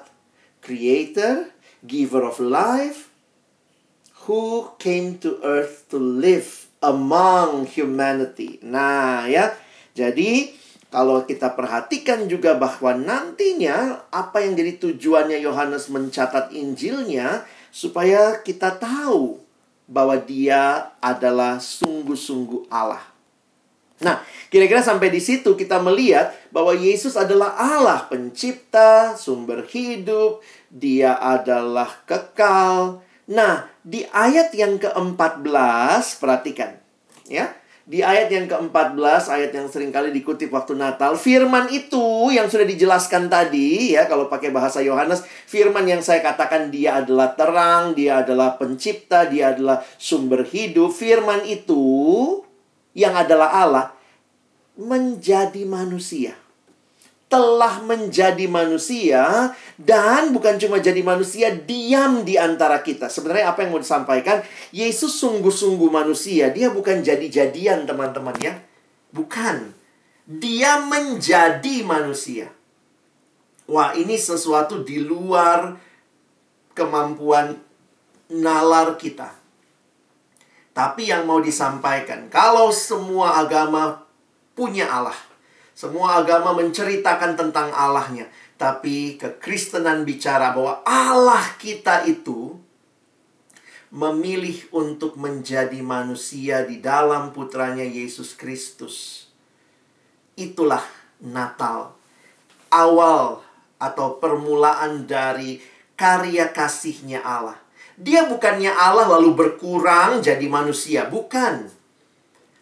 [0.61, 1.49] creator,
[1.85, 3.11] giver of life,
[4.29, 8.61] who came to earth to live among humanity.
[8.65, 9.53] Nah, ya.
[9.97, 10.55] Jadi,
[10.91, 18.75] kalau kita perhatikan juga bahwa nantinya apa yang jadi tujuannya Yohanes mencatat Injilnya supaya kita
[18.75, 19.39] tahu
[19.87, 23.03] bahwa dia adalah sungguh-sungguh Allah.
[24.01, 30.41] Nah, kira-kira sampai di situ kita melihat bahwa Yesus adalah Allah pencipta, sumber hidup,
[30.73, 33.05] dia adalah kekal.
[33.29, 36.81] Nah, di ayat yang ke-14, perhatikan.
[37.31, 37.55] Ya,
[37.87, 42.65] di ayat yang ke-14, ayat yang sering kali dikutip waktu Natal, firman itu yang sudah
[42.65, 48.25] dijelaskan tadi, ya, kalau pakai bahasa Yohanes, firman yang saya katakan dia adalah terang, dia
[48.25, 50.91] adalah pencipta, dia adalah sumber hidup.
[50.91, 51.83] Firman itu
[52.97, 53.87] yang adalah Allah
[54.79, 56.35] menjadi manusia.
[57.31, 63.07] Telah menjadi manusia dan bukan cuma jadi manusia, diam di antara kita.
[63.07, 64.43] Sebenarnya apa yang mau disampaikan?
[64.75, 66.51] Yesus sungguh-sungguh manusia.
[66.51, 68.59] Dia bukan jadi-jadian, teman-teman ya.
[69.15, 69.79] Bukan.
[70.27, 72.51] Dia menjadi manusia.
[73.71, 75.79] Wah, ini sesuatu di luar
[76.75, 77.55] kemampuan
[78.27, 79.40] nalar kita.
[80.81, 84.01] Tapi yang mau disampaikan, kalau semua agama
[84.57, 85.19] punya Allah,
[85.77, 92.57] semua agama menceritakan tentang Allahnya, tapi kekristenan bicara bahwa Allah kita itu
[93.93, 99.29] memilih untuk menjadi manusia di dalam putranya Yesus Kristus.
[100.33, 100.89] Itulah
[101.21, 101.93] Natal.
[102.73, 103.45] Awal
[103.77, 105.61] atau permulaan dari
[105.93, 107.61] karya kasihnya Allah.
[108.01, 111.69] Dia bukannya Allah lalu berkurang jadi manusia, bukan.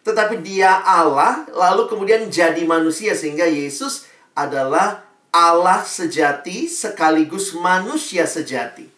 [0.03, 4.03] Tetapi dia Allah lalu kemudian jadi manusia sehingga Yesus
[4.35, 8.91] adalah Allah sejati sekaligus manusia sejati.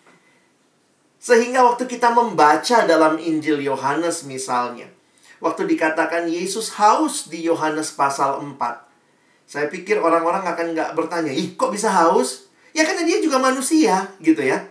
[1.21, 4.89] Sehingga waktu kita membaca dalam Injil Yohanes misalnya,
[5.37, 8.57] waktu dikatakan Yesus haus di Yohanes pasal 4.
[9.45, 12.49] Saya pikir orang-orang akan nggak bertanya, ih kok bisa haus?
[12.73, 14.65] Ya karena dia juga manusia gitu ya.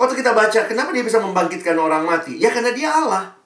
[0.00, 2.40] Waktu kita baca, kenapa dia bisa membangkitkan orang mati?
[2.40, 3.36] Ya karena dia Allah.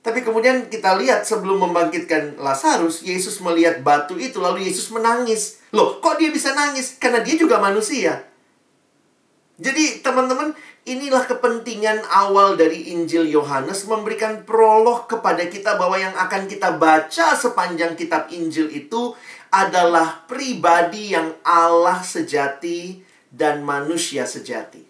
[0.00, 5.60] Tapi kemudian kita lihat sebelum membangkitkan Lazarus, Yesus melihat batu itu, lalu Yesus menangis.
[5.76, 6.96] Loh, kok dia bisa nangis?
[6.96, 8.24] Karena dia juga manusia.
[9.60, 10.56] Jadi teman-teman,
[10.88, 17.36] inilah kepentingan awal dari Injil Yohanes memberikan prolog kepada kita bahwa yang akan kita baca
[17.36, 19.12] sepanjang kitab Injil itu
[19.52, 24.89] adalah pribadi yang Allah sejati dan manusia sejati.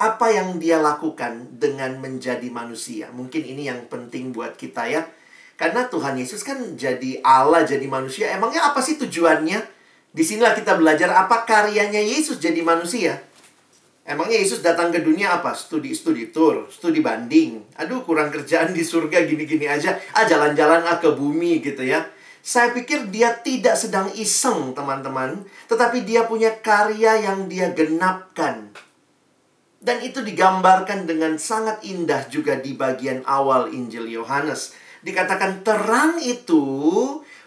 [0.00, 3.12] Apa yang dia lakukan dengan menjadi manusia.
[3.12, 5.04] Mungkin ini yang penting buat kita ya.
[5.60, 8.32] Karena Tuhan Yesus kan jadi Allah, jadi manusia.
[8.32, 9.60] Emangnya apa sih tujuannya?
[10.10, 13.20] Di sinilah kita belajar apa karyanya Yesus jadi manusia.
[14.08, 15.52] Emangnya Yesus datang ke dunia apa?
[15.52, 17.60] Studi-studi tur, studi banding.
[17.76, 20.00] Aduh, kurang kerjaan di surga gini-gini aja.
[20.16, 22.08] Ah, jalan-jalan ah ke bumi gitu ya.
[22.40, 28.72] Saya pikir dia tidak sedang iseng, teman-teman, tetapi dia punya karya yang dia genapkan.
[29.80, 34.76] Dan itu digambarkan dengan sangat indah juga di bagian awal Injil Yohanes.
[35.00, 36.60] Dikatakan terang itu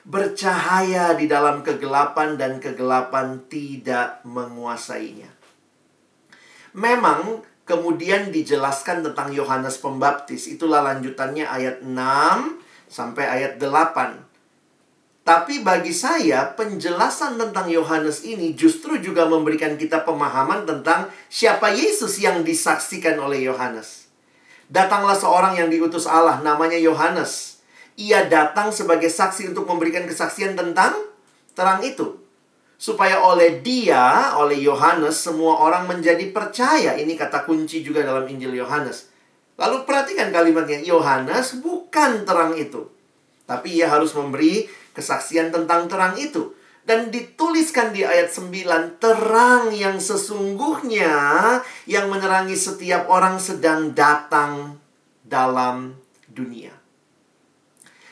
[0.02, 5.30] bercahaya di dalam kegelapan dan kegelapan tidak menguasainya.
[6.74, 10.50] Memang kemudian dijelaskan tentang Yohanes Pembaptis.
[10.50, 11.94] Itulah lanjutannya ayat 6
[12.90, 14.23] sampai ayat 8.
[15.24, 22.20] Tapi bagi saya, penjelasan tentang Yohanes ini justru juga memberikan kita pemahaman tentang siapa Yesus
[22.20, 24.12] yang disaksikan oleh Yohanes.
[24.68, 27.64] Datanglah seorang yang diutus Allah, namanya Yohanes.
[27.96, 30.92] Ia datang sebagai saksi untuk memberikan kesaksian tentang
[31.56, 32.20] terang itu.
[32.76, 37.00] Supaya oleh dia, oleh Yohanes, semua orang menjadi percaya.
[37.00, 39.08] Ini kata kunci juga dalam Injil Yohanes.
[39.56, 42.92] Lalu perhatikan kalimatnya, Yohanes bukan terang itu.
[43.48, 46.54] Tapi ia harus memberi kesaksian tentang terang itu.
[46.84, 51.16] Dan dituliskan di ayat 9, terang yang sesungguhnya
[51.88, 54.84] yang menerangi setiap orang sedang datang
[55.24, 55.96] dalam
[56.28, 56.76] dunia.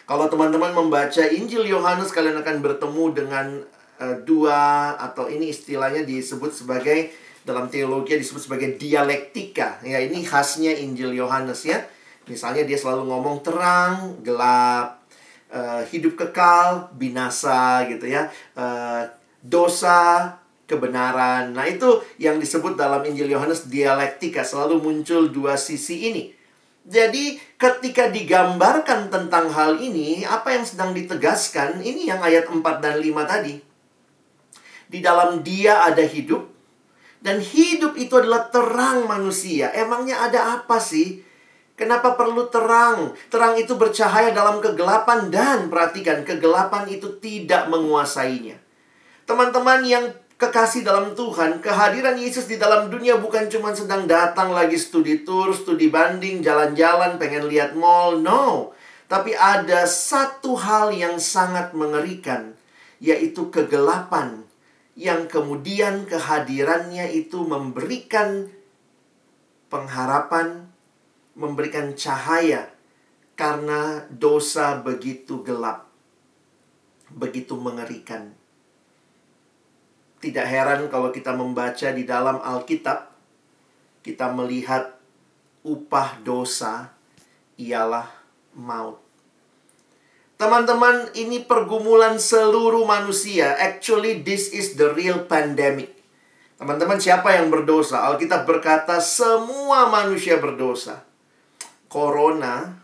[0.08, 3.48] Kalau teman-teman membaca Injil Yohanes, kalian akan bertemu dengan
[4.00, 7.12] uh, dua atau ini istilahnya disebut sebagai
[7.44, 9.84] dalam teologi disebut sebagai dialektika.
[9.84, 11.84] Ya, ini khasnya Injil Yohanes ya.
[12.30, 15.01] Misalnya dia selalu ngomong terang, gelap,
[15.52, 18.32] uh, hidup kekal, binasa gitu ya.
[18.56, 19.06] Uh,
[19.44, 20.34] dosa,
[20.66, 21.52] kebenaran.
[21.52, 26.24] Nah, itu yang disebut dalam Injil Yohanes dialektika, selalu muncul dua sisi ini.
[26.82, 31.78] Jadi, ketika digambarkan tentang hal ini, apa yang sedang ditegaskan?
[31.78, 33.62] Ini yang ayat 4 dan 5 tadi.
[34.90, 36.50] Di dalam dia ada hidup,
[37.22, 39.70] dan hidup itu adalah terang manusia.
[39.78, 41.22] Emangnya ada apa sih?
[41.82, 43.18] Kenapa perlu terang?
[43.34, 48.54] Terang itu bercahaya dalam kegelapan dan perhatikan, kegelapan itu tidak menguasainya.
[49.26, 50.06] Teman-teman yang
[50.38, 55.58] kekasih dalam Tuhan, kehadiran Yesus di dalam dunia bukan cuma sedang datang lagi studi tour,
[55.58, 58.22] studi banding, jalan-jalan, pengen lihat mall.
[58.22, 58.78] No.
[59.10, 62.54] Tapi ada satu hal yang sangat mengerikan,
[63.02, 64.46] yaitu kegelapan
[64.94, 68.54] yang kemudian kehadirannya itu memberikan
[69.74, 70.71] pengharapan,
[71.36, 72.68] memberikan cahaya
[73.40, 75.88] karena dosa begitu gelap,
[77.10, 78.36] begitu mengerikan.
[80.22, 83.10] Tidak heran kalau kita membaca di dalam Alkitab,
[84.06, 84.94] kita melihat
[85.66, 86.94] upah dosa
[87.58, 88.06] ialah
[88.54, 89.02] maut.
[90.38, 93.58] Teman-teman, ini pergumulan seluruh manusia.
[93.62, 95.94] Actually, this is the real pandemic.
[96.58, 98.06] Teman-teman, siapa yang berdosa?
[98.10, 101.11] Alkitab berkata, semua manusia berdosa
[101.92, 102.80] corona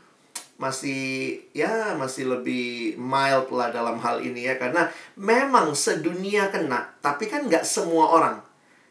[0.59, 4.59] masih ya masih lebih mild lah dalam hal ini ya.
[4.59, 8.37] Karena memang sedunia kena tapi kan nggak semua orang.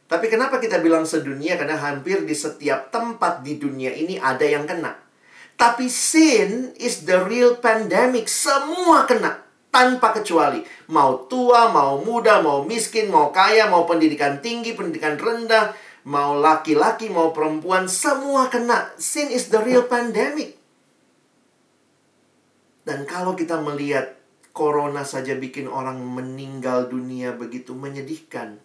[0.06, 1.58] Tapi kenapa kita bilang sedunia?
[1.58, 4.94] Karena hampir di setiap tempat di dunia ini ada yang kena.
[5.58, 8.30] Tapi sin is the real pandemic.
[8.30, 9.42] Semua kena
[9.74, 10.62] tanpa kecuali.
[10.94, 15.74] Mau tua mau muda mau miskin mau kaya mau pendidikan tinggi pendidikan rendah
[16.06, 18.94] mau laki-laki mau perempuan semua kena.
[18.94, 20.54] Sin is the real pandemic.
[22.86, 24.14] Dan kalau kita melihat
[24.54, 28.62] corona saja bikin orang meninggal dunia begitu menyedihkan.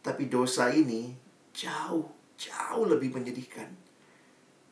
[0.00, 1.12] Tapi dosa ini
[1.52, 2.08] jauh,
[2.40, 3.68] jauh lebih menyedihkan.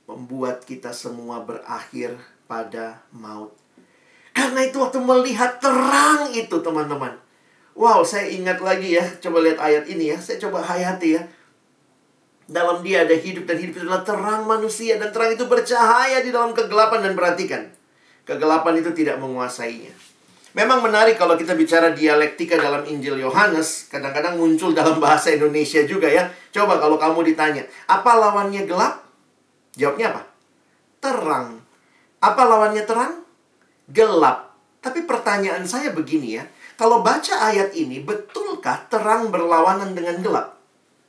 [0.08, 2.16] Membuat kita semua berakhir
[2.48, 3.52] pada maut.
[4.32, 7.29] Karena itu waktu melihat terang itu teman-teman
[7.78, 9.04] Wow, saya ingat lagi ya.
[9.22, 10.18] Coba lihat ayat ini ya.
[10.18, 11.22] Saya coba hayati ya.
[12.50, 14.98] Dalam dia ada hidup dan hidup itu adalah terang manusia.
[14.98, 17.62] Dan terang itu bercahaya di dalam kegelapan dan perhatikan.
[18.26, 19.94] Kegelapan itu tidak menguasainya.
[20.50, 23.86] Memang menarik kalau kita bicara dialektika dalam Injil Yohanes.
[23.86, 26.26] Kadang-kadang muncul dalam bahasa Indonesia juga ya.
[26.50, 27.62] Coba kalau kamu ditanya.
[27.86, 29.06] Apa lawannya gelap?
[29.78, 30.22] Jawabnya apa?
[30.98, 31.62] Terang.
[32.18, 33.22] Apa lawannya terang?
[33.94, 34.58] Gelap.
[34.82, 36.44] Tapi pertanyaan saya begini ya
[36.80, 40.56] kalau baca ayat ini, betulkah terang berlawanan dengan gelap?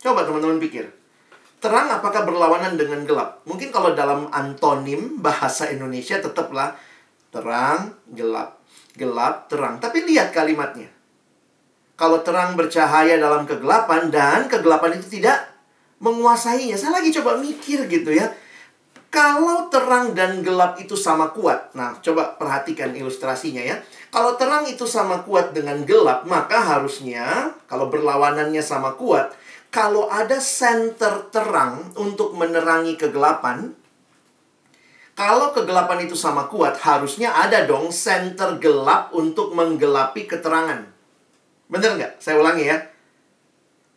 [0.04, 0.84] Coba teman-teman pikir.
[1.64, 3.40] Terang apakah berlawanan dengan gelap?
[3.48, 6.76] Mungkin kalau dalam antonim bahasa Indonesia tetaplah
[7.32, 8.60] terang, gelap.
[9.00, 9.80] Gelap, terang.
[9.80, 10.92] Tapi lihat kalimatnya.
[11.96, 15.56] Kalau terang bercahaya dalam kegelapan dan kegelapan itu tidak
[16.04, 16.76] menguasainya.
[16.76, 18.28] Saya lagi coba mikir gitu ya.
[19.08, 21.72] Kalau terang dan gelap itu sama kuat.
[21.80, 23.80] Nah, coba perhatikan ilustrasinya ya.
[24.12, 29.32] Kalau terang itu sama kuat dengan gelap, maka harusnya kalau berlawanannya sama kuat,
[29.72, 33.72] kalau ada senter terang untuk menerangi kegelapan,
[35.12, 40.88] Kalau kegelapan itu sama kuat, harusnya ada dong center gelap untuk menggelapi keterangan.
[41.68, 42.14] Bener nggak?
[42.18, 42.91] Saya ulangi ya.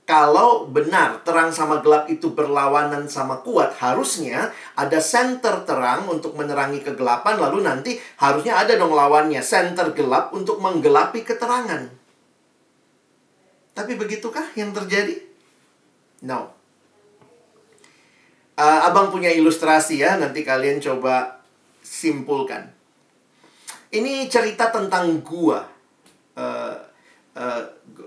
[0.05, 6.85] Kalau benar terang sama gelap itu berlawanan sama kuat, harusnya ada center terang untuk menerangi
[6.85, 11.88] kegelapan, lalu nanti harusnya ada dong lawannya, center gelap untuk menggelapi keterangan.
[13.73, 15.25] Tapi begitukah yang terjadi?
[16.21, 16.53] No.
[18.61, 21.40] Uh, abang punya ilustrasi ya, nanti kalian coba
[21.81, 22.71] simpulkan.
[23.88, 25.64] Ini cerita tentang gua.
[26.37, 26.77] Uh,
[27.35, 27.62] uh,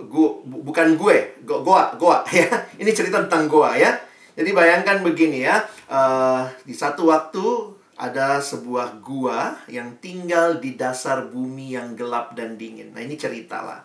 [0.08, 2.48] gua bukan gue, goa, goa ya.
[2.80, 3.96] Ini cerita tentang goa ya.
[4.38, 11.26] Jadi bayangkan begini ya, uh, di satu waktu ada sebuah gua yang tinggal di dasar
[11.34, 12.94] bumi yang gelap dan dingin.
[12.94, 13.82] Nah ini cerita lah.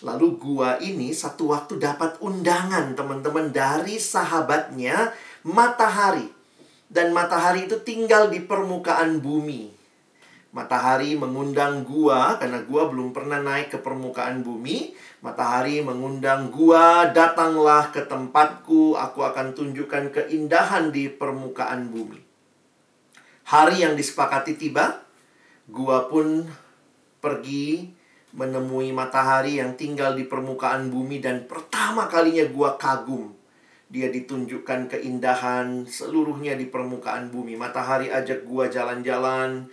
[0.00, 5.12] Lalu gua ini satu waktu dapat undangan teman-teman dari sahabatnya
[5.44, 6.32] matahari.
[6.88, 9.73] Dan matahari itu tinggal di permukaan bumi.
[10.54, 14.94] Matahari mengundang gua karena gua belum pernah naik ke permukaan bumi.
[15.18, 22.22] Matahari mengundang gua, datanglah ke tempatku, aku akan tunjukkan keindahan di permukaan bumi.
[23.50, 25.02] Hari yang disepakati tiba,
[25.66, 26.46] gua pun
[27.18, 27.90] pergi
[28.30, 33.34] menemui matahari yang tinggal di permukaan bumi dan pertama kalinya gua kagum.
[33.90, 37.58] Dia ditunjukkan keindahan seluruhnya di permukaan bumi.
[37.58, 39.66] Matahari ajak gua jalan-jalan,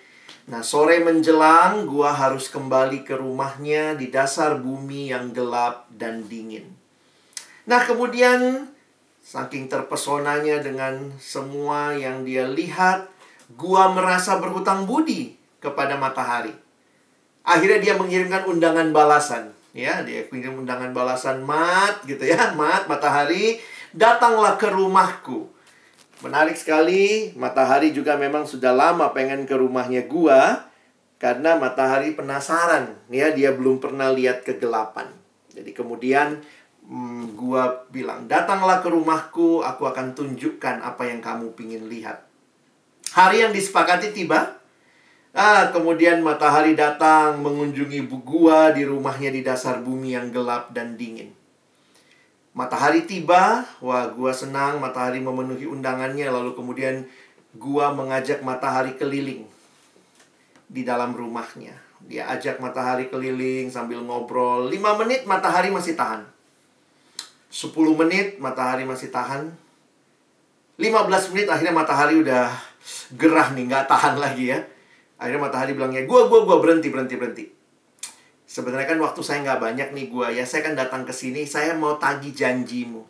[0.50, 6.66] Nah, sore menjelang, gua harus kembali ke rumahnya di dasar bumi yang gelap dan dingin.
[7.70, 8.66] Nah, kemudian
[9.22, 13.06] saking terpesonanya dengan semua yang dia lihat,
[13.54, 16.58] gua merasa berhutang budi kepada matahari.
[17.46, 19.54] Akhirnya dia mengirimkan undangan balasan.
[19.72, 23.62] Ya, dia kirim undangan balasan mat gitu ya, mat matahari,
[23.94, 25.48] datanglah ke rumahku.
[26.22, 30.70] Menarik sekali, matahari juga memang sudah lama pengen ke rumahnya gua
[31.18, 35.10] karena matahari penasaran, ya dia belum pernah lihat kegelapan.
[35.50, 36.38] Jadi kemudian
[36.86, 42.22] hmm, gua bilang, "Datanglah ke rumahku, aku akan tunjukkan apa yang kamu pingin lihat."
[43.18, 44.62] Hari yang disepakati tiba.
[45.34, 51.41] Ah, kemudian matahari datang mengunjungi gua di rumahnya di dasar bumi yang gelap dan dingin.
[52.52, 57.08] Matahari tiba, wah gua senang matahari memenuhi undangannya lalu kemudian
[57.56, 59.48] gua mengajak matahari keliling
[60.68, 61.72] di dalam rumahnya.
[62.04, 64.68] Dia ajak matahari keliling sambil ngobrol.
[64.68, 66.28] 5 menit matahari masih tahan.
[67.52, 69.52] 10 menit matahari masih tahan.
[70.76, 72.52] 15 menit akhirnya matahari udah
[73.16, 74.60] gerah nih, nggak tahan lagi ya.
[75.22, 77.46] Akhirnya matahari bilangnya, gua, gua, gua berhenti, berhenti, berhenti.
[78.52, 80.44] Sebenarnya kan waktu saya nggak banyak nih gua ya.
[80.44, 83.08] Saya kan datang ke sini, saya mau tagih janjimu.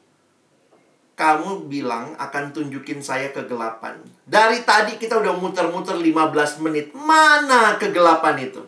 [1.17, 3.97] Kamu bilang akan tunjukin saya kegelapan.
[4.21, 6.93] Dari tadi kita udah muter-muter 15 menit.
[6.93, 8.61] Mana kegelapan itu?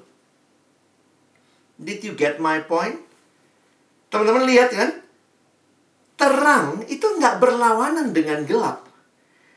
[1.77, 2.97] Did you get my point?
[4.09, 4.97] Teman-teman lihat kan?
[6.17, 8.89] Terang itu nggak berlawanan dengan gelap.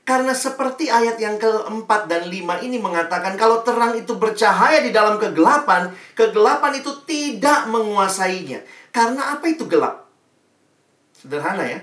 [0.07, 5.19] Karena seperti ayat yang keempat dan lima ini mengatakan kalau terang itu bercahaya di dalam
[5.19, 8.63] kegelapan, kegelapan itu tidak menguasainya.
[8.95, 10.07] Karena apa itu gelap?
[11.11, 11.83] Sederhana ya.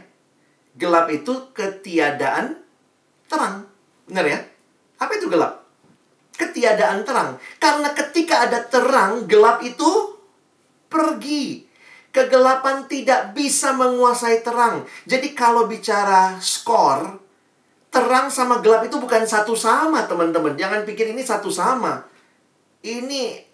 [0.79, 2.63] Gelap itu ketiadaan
[3.27, 3.67] terang.
[4.07, 4.39] Benar ya?
[5.03, 5.67] Apa itu gelap?
[6.39, 7.35] Ketiadaan terang.
[7.59, 10.15] Karena ketika ada terang, gelap itu
[10.87, 11.67] pergi.
[12.15, 14.87] Kegelapan tidak bisa menguasai terang.
[15.03, 17.22] Jadi kalau bicara skor,
[17.93, 20.57] terang sama gelap itu bukan satu sama, teman-teman.
[20.57, 22.01] Jangan pikir ini satu sama.
[22.81, 23.53] Ini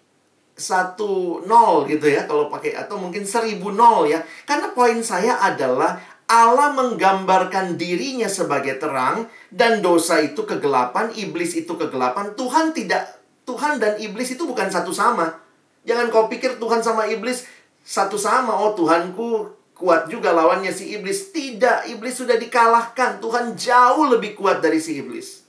[0.56, 4.24] satu nol gitu ya kalau pakai atau mungkin seribu nol ya.
[4.48, 6.00] Karena poin saya adalah
[6.30, 12.32] Allah menggambarkan dirinya sebagai terang dan dosa itu kegelapan, iblis itu kegelapan.
[12.32, 15.36] Tuhan tidak Tuhan dan iblis itu bukan satu sama.
[15.84, 17.44] Jangan kau pikir Tuhan sama iblis
[17.82, 18.56] satu sama.
[18.56, 21.32] Oh, Tuhanku kuat juga lawannya si iblis.
[21.32, 23.16] Tidak, iblis sudah dikalahkan.
[23.16, 25.40] Tuhan jauh lebih kuat dari si iblis.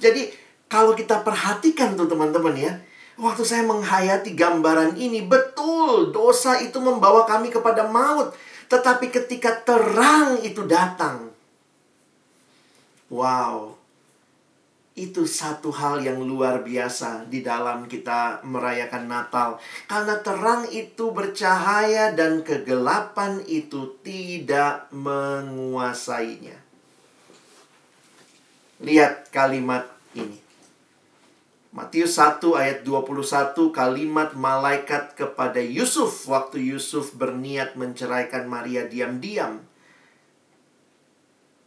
[0.00, 0.32] Jadi,
[0.72, 2.72] kalau kita perhatikan tuh teman-teman ya,
[3.20, 8.32] waktu saya menghayati gambaran ini, betul dosa itu membawa kami kepada maut.
[8.72, 11.28] Tetapi ketika terang itu datang,
[13.12, 13.76] wow,
[14.92, 19.56] itu satu hal yang luar biasa di dalam kita merayakan Natal.
[19.88, 26.60] Karena terang itu bercahaya dan kegelapan itu tidak menguasainya.
[28.84, 30.42] Lihat kalimat ini.
[31.72, 39.64] Matius 1 ayat 21 kalimat malaikat kepada Yusuf waktu Yusuf berniat menceraikan Maria diam-diam.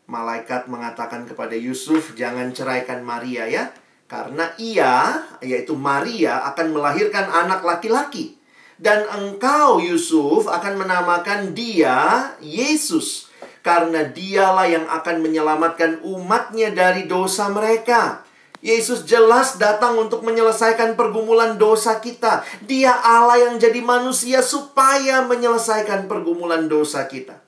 [0.06, 3.64] Malaikat mengatakan kepada Yusuf, "Jangan ceraikan Maria ya,
[4.06, 8.38] karena ia, yaitu Maria, akan melahirkan anak laki-laki,
[8.78, 13.34] dan engkau, Yusuf, akan menamakan dia Yesus,
[13.66, 18.26] karena dialah yang akan menyelamatkan umatnya dari dosa mereka."
[18.66, 22.42] Yesus jelas datang untuk menyelesaikan pergumulan dosa kita.
[22.66, 27.45] Dia Allah yang jadi manusia supaya menyelesaikan pergumulan dosa kita.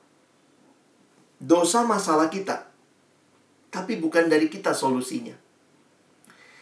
[1.38, 2.66] Dosa masalah kita.
[3.70, 5.38] Tapi bukan dari kita solusinya.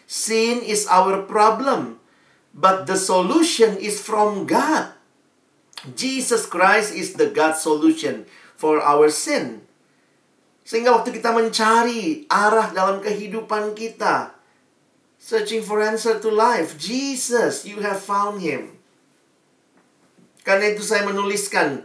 [0.06, 2.00] Sin is our problem.
[2.56, 4.96] But the solution is from God.
[5.96, 8.24] Jesus Christ is the God solution
[8.56, 9.68] for our sin.
[10.66, 14.36] Sehingga waktu kita mencari arah dalam kehidupan kita,
[15.26, 16.78] Searching for answer to life.
[16.78, 18.78] Jesus, you have found him.
[20.46, 21.82] Karena itu saya menuliskan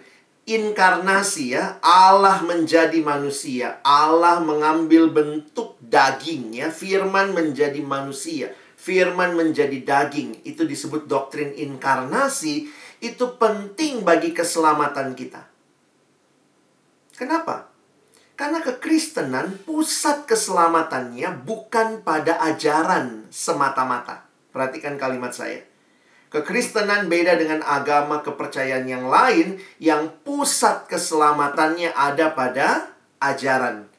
[0.50, 1.78] inkarnasi ya.
[1.78, 3.78] Allah menjadi manusia.
[3.86, 6.68] Allah mengambil bentuk daging ya.
[6.74, 8.50] Firman menjadi manusia.
[8.74, 10.42] Firman menjadi daging.
[10.42, 12.66] Itu disebut doktrin inkarnasi.
[12.98, 15.46] Itu penting bagi keselamatan kita.
[17.14, 17.70] Kenapa?
[18.34, 24.24] Karena kekristenan pusat keselamatannya bukan pada ajaran semata-mata.
[24.50, 25.69] Perhatikan kalimat saya.
[26.30, 33.90] Kekristenan beda dengan agama kepercayaan yang lain yang pusat keselamatannya ada pada ajaran.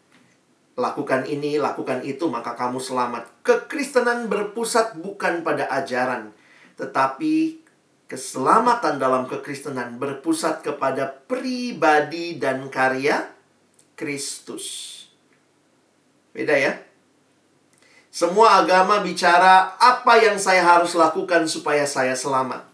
[0.80, 3.28] Lakukan ini, lakukan itu, maka kamu selamat.
[3.44, 6.32] Kekristenan berpusat bukan pada ajaran,
[6.80, 7.60] tetapi
[8.08, 13.28] keselamatan dalam kekristenan berpusat kepada pribadi dan karya
[14.00, 14.88] Kristus.
[16.32, 16.80] Beda ya?
[18.12, 22.68] Semua agama bicara apa yang saya harus lakukan supaya saya selamat.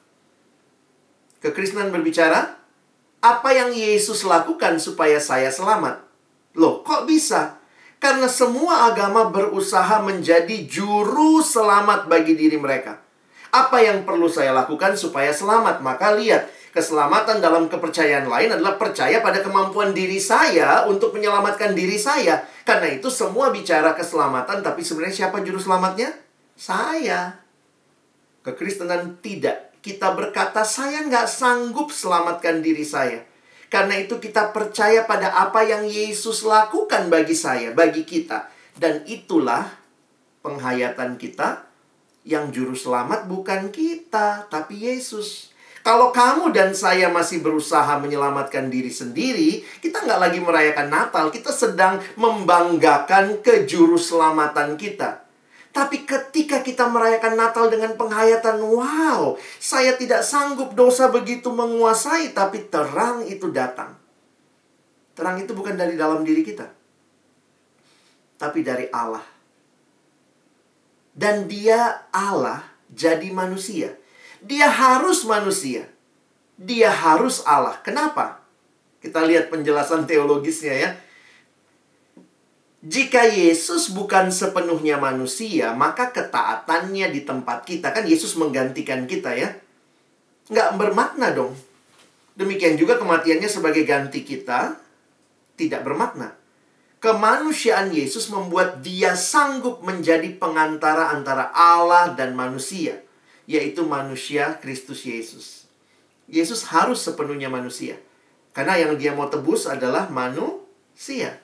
[1.37, 2.57] Kekristenan berbicara
[3.21, 6.01] apa yang Yesus lakukan supaya saya selamat.
[6.57, 7.61] Loh, kok bisa?
[8.01, 12.97] Karena semua agama berusaha menjadi juru selamat bagi diri mereka.
[13.53, 15.85] Apa yang perlu saya lakukan supaya selamat?
[15.85, 21.97] Maka lihat, Keselamatan dalam kepercayaan lain adalah percaya pada kemampuan diri saya untuk menyelamatkan diri
[21.97, 22.45] saya.
[22.67, 26.11] Karena itu semua bicara keselamatan, tapi sebenarnya siapa juru selamatnya?
[26.59, 27.39] Saya.
[28.43, 29.71] Kekristenan tidak.
[29.79, 33.23] Kita berkata, saya nggak sanggup selamatkan diri saya.
[33.71, 38.51] Karena itu kita percaya pada apa yang Yesus lakukan bagi saya, bagi kita.
[38.75, 39.63] Dan itulah
[40.43, 41.71] penghayatan kita
[42.27, 45.55] yang juru selamat bukan kita, tapi Yesus.
[45.87, 51.31] Kalau kamu dan saya masih berusaha menyelamatkan diri sendiri, kita nggak lagi merayakan Natal.
[51.31, 55.23] Kita sedang membanggakan kejuruselamatan kita.
[55.71, 62.67] Tapi ketika kita merayakan Natal dengan penghayatan, wow, saya tidak sanggup dosa begitu menguasai, tapi
[62.67, 63.95] terang itu datang.
[65.15, 66.67] Terang itu bukan dari dalam diri kita,
[68.35, 69.23] tapi dari Allah.
[71.15, 72.59] Dan dia Allah
[72.91, 73.95] jadi manusia.
[74.47, 75.91] Dia harus manusia.
[76.55, 77.83] Dia harus Allah.
[77.83, 78.39] Kenapa?
[79.03, 80.89] Kita lihat penjelasan teologisnya ya.
[82.87, 87.91] Jika Yesus bukan sepenuhnya manusia, maka ketaatannya di tempat kita.
[87.91, 89.51] Kan Yesus menggantikan kita ya.
[90.47, 91.51] Nggak bermakna dong.
[92.39, 94.79] Demikian juga kematiannya sebagai ganti kita
[95.59, 96.39] tidak bermakna.
[97.03, 103.06] Kemanusiaan Yesus membuat dia sanggup menjadi pengantara antara Allah dan manusia
[103.47, 105.65] yaitu manusia Kristus Yesus.
[106.27, 107.95] Yesus harus sepenuhnya manusia.
[108.51, 111.39] Karena yang dia mau tebus adalah manusia.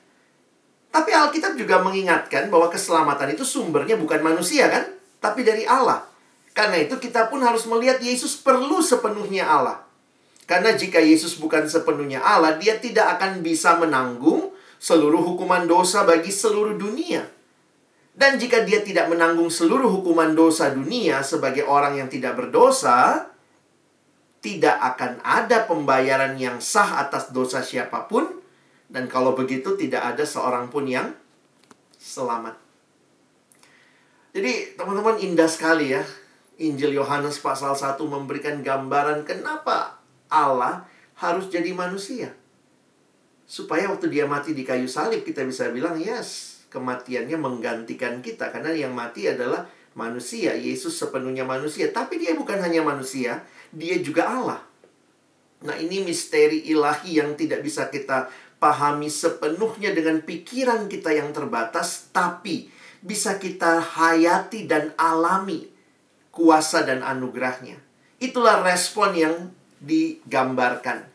[0.94, 4.86] Tapi Alkitab juga mengingatkan bahwa keselamatan itu sumbernya bukan manusia kan?
[5.24, 6.06] Tapi dari Allah.
[6.54, 9.82] Karena itu kita pun harus melihat Yesus perlu sepenuhnya Allah.
[10.46, 16.30] Karena jika Yesus bukan sepenuhnya Allah, dia tidak akan bisa menanggung seluruh hukuman dosa bagi
[16.30, 17.26] seluruh dunia.
[18.14, 23.26] Dan jika dia tidak menanggung seluruh hukuman dosa dunia sebagai orang yang tidak berdosa,
[24.38, 28.30] tidak akan ada pembayaran yang sah atas dosa siapa pun.
[28.86, 31.10] Dan kalau begitu tidak ada seorang pun yang
[31.98, 32.54] selamat.
[34.34, 36.06] Jadi teman-teman indah sekali ya.
[36.62, 39.98] Injil Yohanes pasal 1 memberikan gambaran kenapa
[40.30, 40.86] Allah
[41.18, 42.30] harus jadi manusia.
[43.50, 48.74] Supaya waktu dia mati di kayu salib kita bisa bilang, yes, kematiannya menggantikan kita karena
[48.74, 50.58] yang mati adalah manusia.
[50.58, 54.62] Yesus sepenuhnya manusia, tapi dia bukan hanya manusia, dia juga Allah.
[55.64, 62.10] Nah, ini misteri ilahi yang tidak bisa kita pahami sepenuhnya dengan pikiran kita yang terbatas,
[62.12, 62.68] tapi
[63.00, 65.70] bisa kita hayati dan alami
[66.34, 67.78] kuasa dan anugerahnya.
[68.18, 69.36] Itulah respon yang
[69.84, 71.06] digambarkan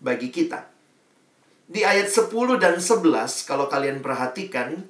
[0.00, 0.66] bagi kita.
[1.66, 4.86] Di ayat 10 dan 11 kalau kalian perhatikan,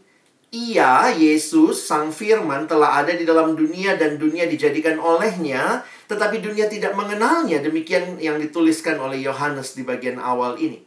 [0.57, 6.65] ia, Yesus, Sang Firman telah ada di dalam dunia dan dunia dijadikan olehnya, tetapi dunia
[6.73, 7.61] tidak mengenalnya.
[7.61, 10.81] Demikian yang dituliskan oleh Yohanes di bagian awal ini.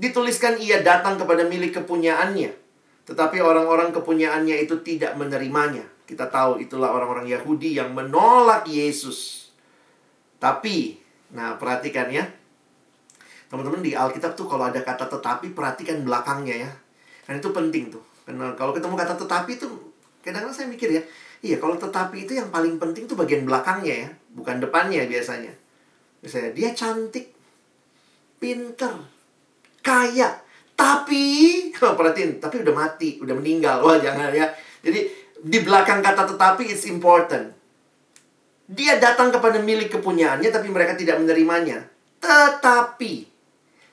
[0.00, 2.52] Dituliskan ia datang kepada milik kepunyaannya,
[3.04, 5.84] tetapi orang-orang kepunyaannya itu tidak menerimanya.
[6.08, 9.50] Kita tahu itulah orang-orang Yahudi yang menolak Yesus.
[10.40, 10.96] Tapi,
[11.36, 12.24] nah perhatikan ya.
[13.46, 16.70] Teman-teman di Alkitab tuh kalau ada kata tetapi perhatikan belakangnya ya.
[17.26, 18.15] Karena itu penting tuh.
[18.26, 19.94] Karena kalau ketemu kata tetapi tuh
[20.26, 21.02] kadang-kadang saya mikir ya,
[21.46, 25.54] iya kalau tetapi itu yang paling penting tuh bagian belakangnya ya, bukan depannya biasanya.
[26.26, 27.30] Misalnya dia cantik,
[28.42, 28.98] pinter,
[29.86, 30.42] kaya,
[30.74, 31.24] tapi
[31.78, 33.86] perhatiin, tapi udah mati, udah meninggal.
[33.86, 34.50] Wah, jangan ya.
[34.82, 35.06] Jadi
[35.46, 37.54] di belakang kata tetapi it's important.
[38.66, 41.86] Dia datang kepada milik kepunyaannya tapi mereka tidak menerimanya.
[42.18, 43.35] Tetapi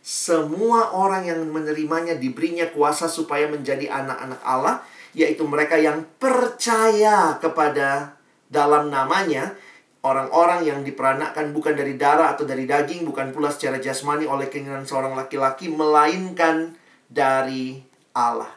[0.04, 4.84] semua orang yang menerimanya diberinya kuasa supaya menjadi anak-anak Allah,
[5.16, 8.20] yaitu mereka yang percaya kepada
[8.52, 9.56] dalam namanya,
[10.04, 14.84] orang-orang yang diperanakkan bukan dari darah atau dari daging, bukan pula secara jasmani oleh keinginan
[14.84, 16.76] seorang laki-laki, melainkan
[17.08, 17.80] dari
[18.12, 18.52] Allah.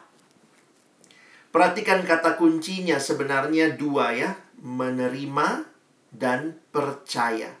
[1.47, 5.63] Perhatikan kata kuncinya sebenarnya dua ya, menerima
[6.11, 7.55] dan percaya.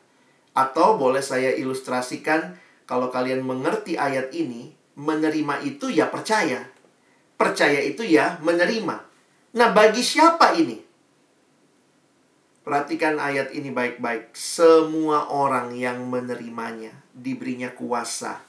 [0.51, 6.63] Atau boleh saya ilustrasikan kalau kalian mengerti ayat ini, menerima itu ya percaya.
[7.35, 8.95] Percaya itu ya menerima.
[9.59, 10.79] Nah, bagi siapa ini?
[12.63, 14.31] Perhatikan ayat ini baik-baik.
[14.33, 18.43] Semua orang yang menerimanya diberinya kuasa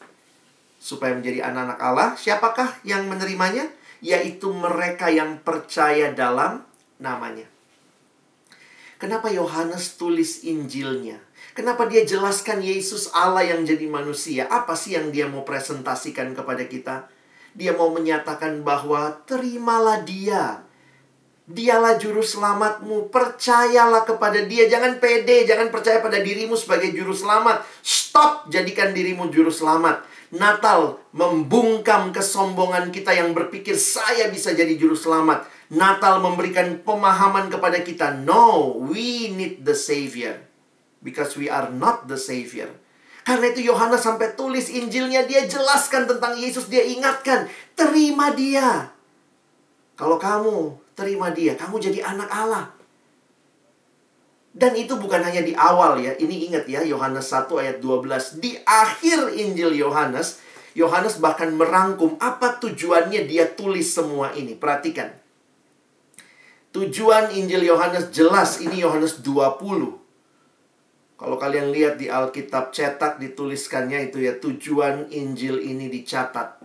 [0.78, 2.09] supaya menjadi anak-anak Allah.
[2.14, 3.66] Siapakah yang menerimanya?
[3.99, 6.62] Yaitu mereka yang percaya dalam
[7.03, 7.47] namanya.
[8.99, 11.27] Kenapa Yohanes tulis Injilnya?
[11.59, 14.46] Kenapa dia jelaskan Yesus Allah yang jadi manusia?
[14.46, 17.11] Apa sih yang dia mau presentasikan kepada kita?
[17.50, 20.62] Dia mau menyatakan bahwa terimalah dia.
[21.50, 23.11] Dialah juru selamatmu.
[23.11, 24.70] Percayalah kepada dia.
[24.70, 25.50] Jangan pede.
[25.50, 27.66] Jangan percaya pada dirimu sebagai juru selamat.
[27.82, 30.06] Stop jadikan dirimu juru selamat.
[30.30, 35.50] Natal membungkam kesombongan kita yang berpikir saya bisa jadi juru selamat.
[35.74, 38.14] Natal memberikan pemahaman kepada kita.
[38.14, 40.47] No, we need the Savior
[41.03, 42.70] because we are not the savior.
[43.28, 47.44] Karena itu Yohanes sampai tulis Injilnya dia jelaskan tentang Yesus, dia ingatkan,
[47.76, 48.88] terima dia.
[50.01, 52.72] Kalau kamu terima dia, kamu jadi anak Allah.
[54.59, 56.16] Dan itu bukan hanya di awal ya.
[56.16, 58.40] Ini ingat ya, Yohanes 1 ayat 12.
[58.40, 60.40] Di akhir Injil Yohanes,
[60.72, 64.57] Yohanes bahkan merangkum apa tujuannya dia tulis semua ini.
[64.57, 65.14] Perhatikan.
[66.72, 70.07] Tujuan Injil Yohanes jelas, ini Yohanes 20.
[71.18, 76.62] Kalau kalian lihat di Alkitab cetak dituliskannya itu ya tujuan Injil ini dicatat.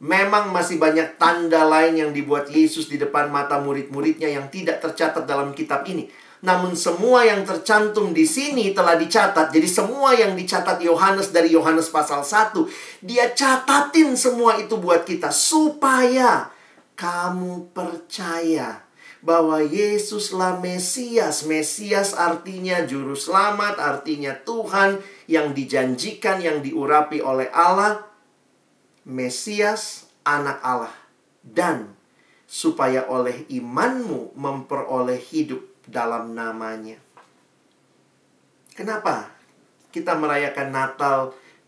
[0.00, 5.28] Memang masih banyak tanda lain yang dibuat Yesus di depan mata murid-muridnya yang tidak tercatat
[5.28, 6.08] dalam kitab ini.
[6.42, 9.52] Namun semua yang tercantum di sini telah dicatat.
[9.52, 15.30] Jadi semua yang dicatat Yohanes dari Yohanes pasal 1, dia catatin semua itu buat kita
[15.30, 16.50] supaya
[16.96, 18.82] kamu percaya
[19.22, 21.46] bahwa Yesuslah Mesias.
[21.46, 24.98] Mesias artinya juru selamat, artinya Tuhan
[25.30, 28.02] yang dijanjikan, yang diurapi oleh Allah.
[29.06, 30.94] Mesias, anak Allah.
[31.42, 31.94] Dan
[32.44, 36.98] supaya oleh imanmu memperoleh hidup dalam namanya.
[38.74, 39.30] Kenapa
[39.94, 41.20] kita merayakan Natal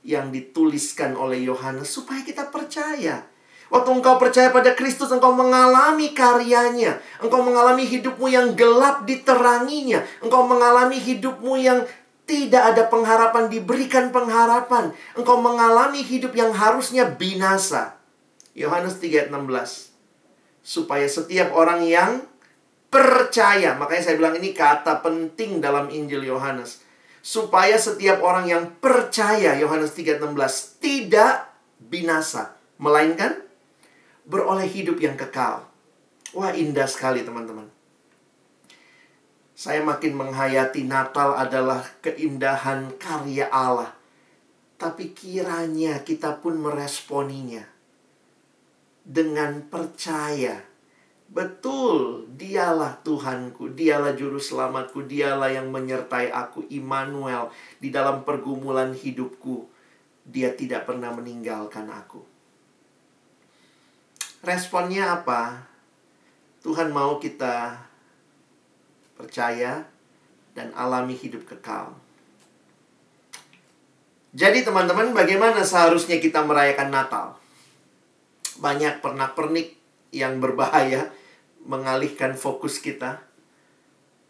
[0.02, 1.90] yang dituliskan oleh Yohanes?
[1.90, 3.33] Supaya kita percaya
[3.74, 7.02] Waktu engkau percaya pada Kristus, engkau mengalami karyanya.
[7.18, 10.06] Engkau mengalami hidupmu yang gelap diteranginya.
[10.22, 11.82] Engkau mengalami hidupmu yang
[12.22, 14.94] tidak ada pengharapan, diberikan pengharapan.
[15.18, 17.98] Engkau mengalami hidup yang harusnya binasa.
[18.54, 19.90] Yohanes 3:16.
[20.62, 22.22] Supaya setiap orang yang
[22.94, 26.78] percaya, makanya saya bilang ini kata penting dalam Injil Yohanes.
[27.26, 31.50] Supaya setiap orang yang percaya, Yohanes 3:16, tidak
[31.82, 33.42] binasa, melainkan
[34.24, 35.68] beroleh hidup yang kekal.
[36.34, 37.68] Wah, indah sekali, teman-teman.
[39.54, 43.94] Saya makin menghayati Natal adalah keindahan karya Allah.
[44.74, 47.62] Tapi kiranya kita pun meresponinya
[49.06, 50.58] dengan percaya.
[51.30, 59.70] Betul, dialah Tuhanku, dialah juru selamatku, dialah yang menyertai aku, Immanuel, di dalam pergumulan hidupku.
[60.26, 62.33] Dia tidak pernah meninggalkan aku.
[64.44, 65.64] Responnya apa?
[66.60, 67.80] Tuhan mau kita
[69.16, 69.84] percaya
[70.52, 71.96] dan alami hidup kekal.
[74.34, 77.38] Jadi teman-teman, bagaimana seharusnya kita merayakan Natal?
[78.58, 79.74] banyak pernak-pernik
[80.14, 81.10] yang berbahaya
[81.64, 83.24] mengalihkan fokus kita.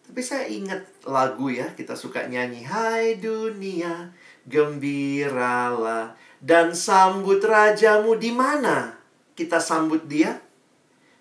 [0.05, 4.13] Tapi saya ingat lagu ya, kita suka nyanyi Hai dunia,
[4.45, 6.13] gembiralah
[6.45, 9.04] dan sambut rajamu di mana?
[9.35, 10.39] Kita sambut dia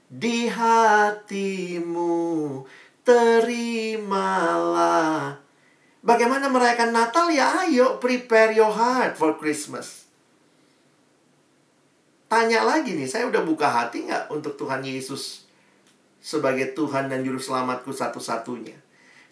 [0.05, 2.13] di hatimu.
[3.03, 4.23] Terimalah.
[6.03, 7.65] Bagaimana merayakan Natal ya?
[7.67, 10.05] Ayo prepare your heart for Christmas.
[12.27, 15.45] Tanya lagi nih, saya udah buka hati nggak untuk Tuhan Yesus
[16.17, 18.73] sebagai Tuhan dan Juru Selamatku satu-satunya?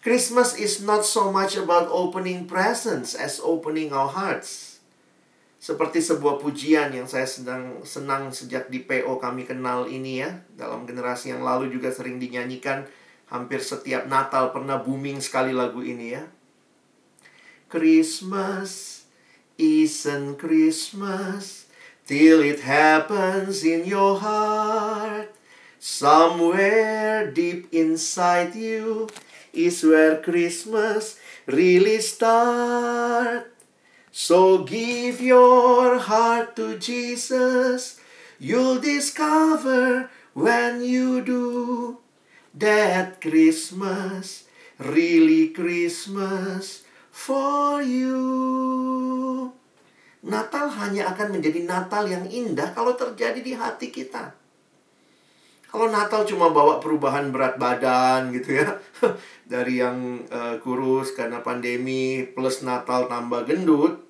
[0.02, 4.71] Christmas is not so much about opening presents as opening our hearts.
[5.62, 10.42] Seperti sebuah pujian yang saya sedang senang sejak di PO kami kenal ini ya.
[10.58, 12.82] Dalam generasi yang lalu juga sering dinyanyikan.
[13.30, 16.26] Hampir setiap Natal pernah booming sekali lagu ini ya.
[17.70, 19.06] Christmas
[19.54, 21.70] isn't Christmas
[22.10, 25.30] till it happens in your heart.
[25.78, 29.06] Somewhere deep inside you
[29.54, 33.51] is where Christmas really start.
[34.12, 37.96] So give your heart to Jesus.
[38.36, 41.98] You'll discover when you do
[42.52, 44.44] that Christmas
[44.82, 48.20] really Christmas for you.
[50.22, 54.41] Natal hanya akan menjadi Natal yang indah kalau terjadi di hati kita.
[55.72, 58.76] Kalau Natal cuma bawa perubahan berat badan gitu ya.
[59.52, 64.04] Dari yang uh, kurus karena pandemi plus Natal tambah gendut,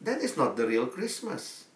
[0.00, 1.68] that is not the real Christmas.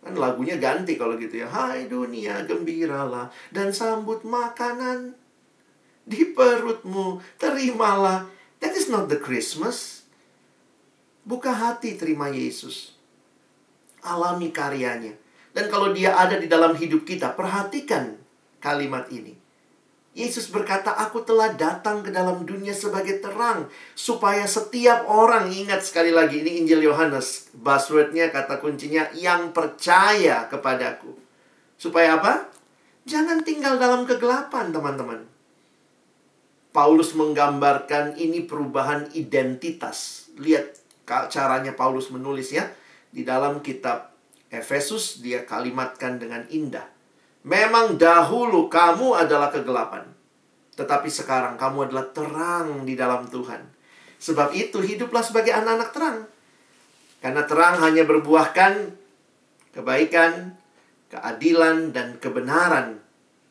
[0.00, 1.52] Kan lagunya ganti kalau gitu ya.
[1.52, 5.12] Hai dunia gembiralah dan sambut makanan
[6.08, 7.20] di perutmu.
[7.36, 10.08] Terimalah That is not the Christmas.
[11.26, 12.96] Buka hati terima Yesus.
[14.00, 15.12] Alami karyanya.
[15.52, 18.16] Dan kalau dia ada di dalam hidup kita, perhatikan
[18.66, 19.38] kalimat ini.
[20.16, 23.68] Yesus berkata, aku telah datang ke dalam dunia sebagai terang.
[23.92, 27.52] Supaya setiap orang, ingat sekali lagi, ini Injil Yohanes.
[27.52, 31.12] Buzzwordnya, kata kuncinya, yang percaya kepadaku.
[31.78, 32.48] Supaya apa?
[33.04, 35.28] Jangan tinggal dalam kegelapan, teman-teman.
[36.72, 40.28] Paulus menggambarkan ini perubahan identitas.
[40.40, 40.80] Lihat
[41.28, 42.72] caranya Paulus menulis ya.
[43.12, 44.16] Di dalam kitab
[44.48, 46.95] Efesus dia kalimatkan dengan indah.
[47.46, 50.02] Memang dahulu kamu adalah kegelapan.
[50.74, 53.62] Tetapi sekarang kamu adalah terang di dalam Tuhan.
[54.18, 56.18] Sebab itu hiduplah sebagai anak-anak terang.
[57.22, 58.92] Karena terang hanya berbuahkan
[59.72, 60.58] kebaikan,
[61.08, 62.98] keadilan, dan kebenaran.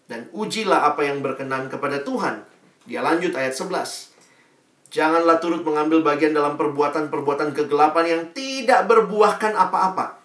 [0.05, 2.45] Dan ujilah apa yang berkenan kepada Tuhan
[2.85, 4.93] dia lanjut ayat 11.
[4.93, 10.21] Janganlah turut mengambil bagian dalam perbuatan-perbuatan kegelapan yang tidak berbuahkan apa-apa.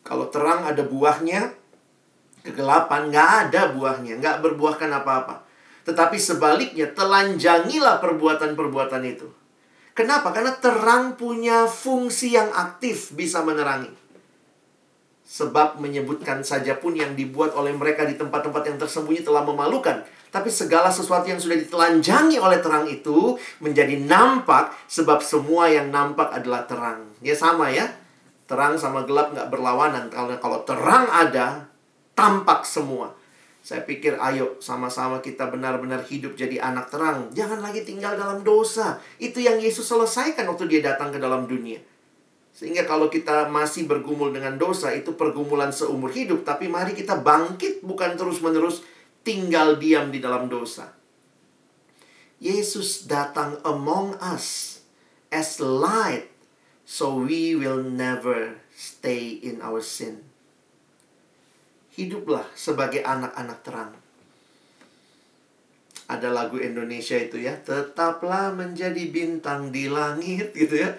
[0.00, 1.52] Kalau terang ada buahnya,
[2.46, 5.42] kegelapan nggak ada buahnya, nggak berbuahkan apa-apa.
[5.86, 9.26] Tetapi sebaliknya, telanjangilah perbuatan-perbuatan itu.
[9.96, 10.34] Kenapa?
[10.34, 13.88] Karena terang punya fungsi yang aktif bisa menerangi.
[15.26, 20.04] Sebab menyebutkan saja pun yang dibuat oleh mereka di tempat-tempat yang tersembunyi telah memalukan.
[20.30, 26.28] Tapi segala sesuatu yang sudah ditelanjangi oleh terang itu menjadi nampak sebab semua yang nampak
[26.28, 27.08] adalah terang.
[27.24, 27.88] Ya sama ya.
[28.46, 30.12] Terang sama gelap nggak berlawanan.
[30.12, 31.66] Kalau kalau terang ada,
[32.16, 33.14] tampak semua.
[33.60, 37.30] Saya pikir ayo sama-sama kita benar-benar hidup jadi anak terang.
[37.34, 38.98] Jangan lagi tinggal dalam dosa.
[39.20, 41.82] Itu yang Yesus selesaikan waktu dia datang ke dalam dunia.
[42.56, 46.46] Sehingga kalau kita masih bergumul dengan dosa, itu pergumulan seumur hidup.
[46.46, 48.80] Tapi mari kita bangkit bukan terus-menerus
[49.26, 50.94] tinggal diam di dalam dosa.
[52.38, 54.78] Yesus datang among us
[55.34, 56.30] as light,
[56.86, 60.25] so we will never stay in our sin.
[61.96, 63.92] Hiduplah sebagai anak-anak terang.
[66.06, 70.94] Ada lagu Indonesia itu ya, tetaplah menjadi bintang di langit gitu ya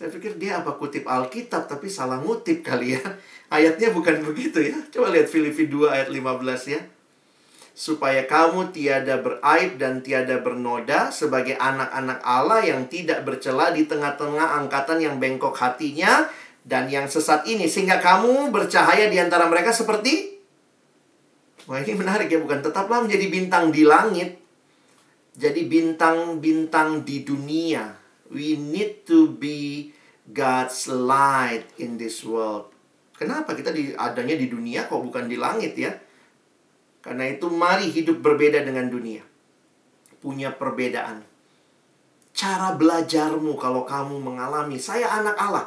[0.00, 3.04] saya pikir dia apa kutip Alkitab tapi salah ngutip kali ya.
[3.60, 4.80] Ayatnya bukan begitu ya.
[4.88, 6.80] Coba lihat Filipi 2 ayat 15 ya.
[7.76, 14.64] Supaya kamu tiada beraib dan tiada bernoda sebagai anak-anak Allah yang tidak bercela di tengah-tengah
[14.64, 16.24] angkatan yang bengkok hatinya
[16.64, 17.68] dan yang sesat ini.
[17.68, 20.39] Sehingga kamu bercahaya di antara mereka seperti
[21.70, 24.42] Wah ini menarik ya, bukan tetaplah menjadi bintang di langit.
[25.38, 27.94] Jadi bintang-bintang di dunia
[28.30, 29.90] we need to be
[30.30, 32.70] God's light in this world.
[33.14, 35.92] Kenapa kita di, adanya di dunia kok bukan di langit ya?
[37.04, 39.20] Karena itu mari hidup berbeda dengan dunia.
[40.22, 41.26] Punya perbedaan.
[42.30, 45.66] Cara belajarmu kalau kamu mengalami saya anak Allah.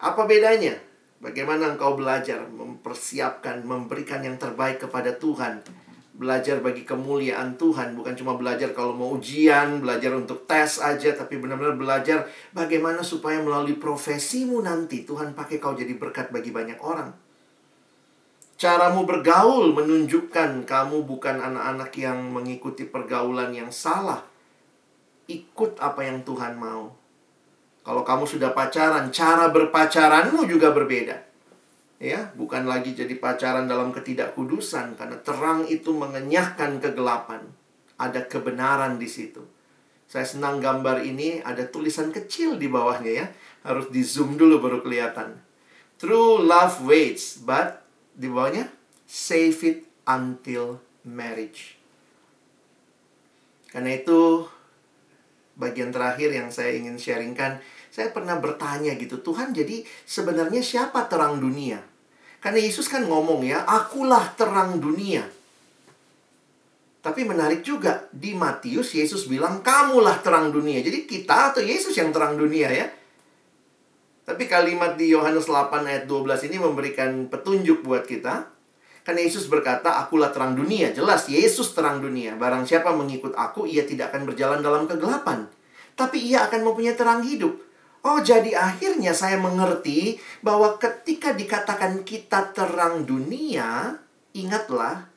[0.00, 0.85] Apa bedanya?
[1.26, 5.58] Bagaimana engkau belajar mempersiapkan, memberikan yang terbaik kepada Tuhan.
[6.14, 11.42] Belajar bagi kemuliaan Tuhan, bukan cuma belajar kalau mau ujian, belajar untuk tes aja, tapi
[11.42, 17.10] benar-benar belajar bagaimana supaya melalui profesimu nanti Tuhan pakai kau jadi berkat bagi banyak orang.
[18.56, 24.24] Caramu bergaul menunjukkan kamu bukan anak-anak yang mengikuti pergaulan yang salah.
[25.28, 26.95] Ikut apa yang Tuhan mau.
[27.86, 31.22] Kalau kamu sudah pacaran, cara berpacaranmu juga berbeda.
[32.02, 37.46] Ya, bukan lagi jadi pacaran dalam ketidakkudusan karena terang itu mengenyahkan kegelapan.
[37.94, 39.40] Ada kebenaran di situ.
[40.10, 43.26] Saya senang gambar ini ada tulisan kecil di bawahnya ya.
[43.62, 45.38] Harus di zoom dulu baru kelihatan.
[46.02, 47.86] True love waits, but
[48.18, 48.66] di bawahnya
[49.06, 49.78] save it
[50.10, 51.78] until marriage.
[53.70, 54.44] Karena itu
[55.56, 57.64] bagian terakhir yang saya ingin sharingkan
[57.96, 61.80] saya pernah bertanya gitu, Tuhan jadi sebenarnya siapa terang dunia?
[62.44, 65.24] Karena Yesus kan ngomong ya, akulah terang dunia.
[67.00, 70.84] Tapi menarik juga, di Matius Yesus bilang, kamulah terang dunia.
[70.84, 72.84] Jadi kita atau Yesus yang terang dunia ya.
[74.28, 78.52] Tapi kalimat di Yohanes 8 ayat 12 ini memberikan petunjuk buat kita.
[79.08, 80.92] Karena Yesus berkata, akulah terang dunia.
[80.92, 82.36] Jelas, Yesus terang dunia.
[82.36, 85.48] Barang siapa mengikut aku, ia tidak akan berjalan dalam kegelapan.
[85.96, 87.65] Tapi ia akan mempunyai terang hidup.
[88.06, 93.98] Oh, jadi akhirnya saya mengerti bahwa ketika dikatakan kita terang dunia,
[94.30, 95.10] ingatlah,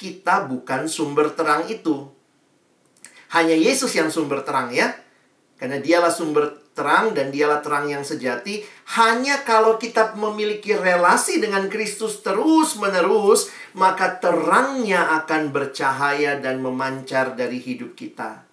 [0.00, 2.08] kita bukan sumber terang itu.
[3.36, 4.96] Hanya Yesus yang sumber terang ya.
[5.60, 8.64] Karena dialah sumber terang dan dialah terang yang sejati.
[8.96, 17.60] Hanya kalau kita memiliki relasi dengan Kristus terus-menerus, maka terangnya akan bercahaya dan memancar dari
[17.60, 18.48] hidup kita.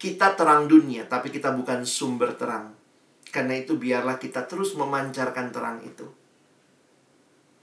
[0.00, 2.75] Kita terang dunia, tapi kita bukan sumber terang.
[3.36, 6.08] Karena itu biarlah kita terus memancarkan terang itu.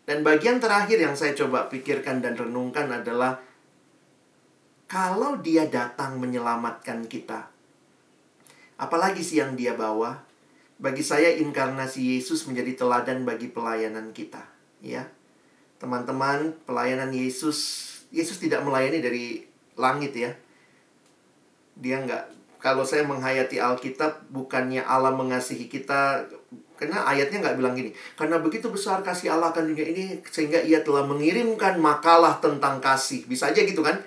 [0.06, 3.42] Dan bagian terakhir yang saya coba pikirkan dan renungkan adalah
[4.86, 7.50] kalau dia datang menyelamatkan kita.
[8.78, 10.22] Apalagi sih yang dia bawa?
[10.78, 14.46] Bagi saya inkarnasi Yesus menjadi teladan bagi pelayanan kita,
[14.86, 15.10] ya.
[15.82, 19.42] Teman-teman, pelayanan Yesus Yesus tidak melayani dari
[19.74, 20.38] langit ya.
[21.74, 26.24] Dia nggak kalau saya menghayati Alkitab bukannya Allah mengasihi kita
[26.80, 30.80] karena ayatnya nggak bilang gini karena begitu besar kasih Allah akan dunia ini sehingga ia
[30.80, 33.28] telah mengirimkan makalah tentang kasih.
[33.28, 34.00] Bisa aja gitu kan?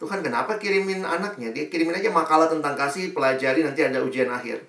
[0.00, 1.52] Tuhan kenapa kirimin anaknya?
[1.52, 4.64] Dia kirimin aja makalah tentang kasih pelajari nanti ada ujian akhir.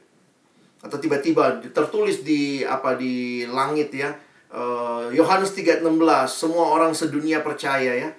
[0.84, 4.12] Atau tiba-tiba tertulis di apa di langit ya
[4.52, 5.88] eh, Yohanes uh, 3:16
[6.28, 8.12] semua orang sedunia percaya ya.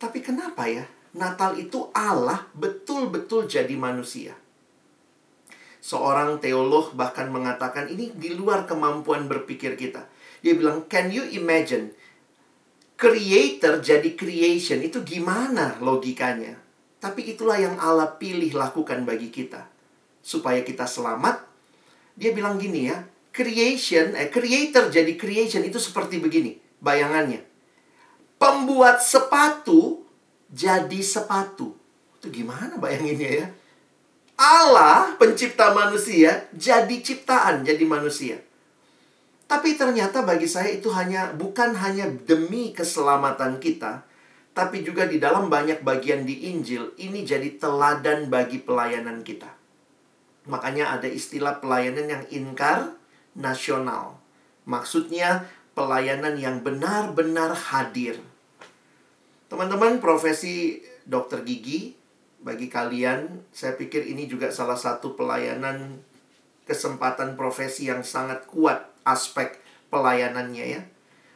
[0.00, 0.88] Tapi kenapa ya?
[1.12, 4.41] Natal itu Allah betul-betul jadi manusia
[5.82, 10.06] Seorang teolog bahkan mengatakan ini di luar kemampuan berpikir kita.
[10.38, 11.90] Dia bilang, "Can you imagine
[12.94, 16.54] creator jadi creation itu gimana logikanya?"
[17.02, 19.66] Tapi itulah yang Allah pilih lakukan bagi kita
[20.22, 21.42] supaya kita selamat.
[22.14, 23.02] Dia bilang gini ya,
[23.34, 27.42] creation eh creator jadi creation itu seperti begini bayangannya.
[28.38, 30.06] Pembuat sepatu
[30.46, 31.74] jadi sepatu.
[32.22, 33.46] Itu gimana bayanginnya ya?
[34.42, 38.42] Allah pencipta manusia jadi ciptaan, jadi manusia.
[39.46, 44.02] Tapi ternyata bagi saya itu hanya bukan hanya demi keselamatan kita,
[44.50, 49.46] tapi juga di dalam banyak bagian di Injil ini jadi teladan bagi pelayanan kita.
[50.50, 52.98] Makanya ada istilah pelayanan yang inkar
[53.38, 54.18] nasional.
[54.66, 55.46] Maksudnya
[55.78, 58.18] pelayanan yang benar-benar hadir.
[59.46, 62.01] Teman-teman, profesi dokter gigi
[62.42, 66.02] bagi kalian, saya pikir ini juga salah satu pelayanan
[66.66, 69.62] kesempatan profesi yang sangat kuat aspek
[69.94, 70.82] pelayanannya ya.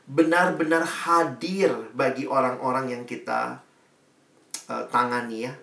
[0.06, 3.62] Benar-benar hadir bagi orang-orang yang kita
[4.66, 5.54] uh, tangani ya.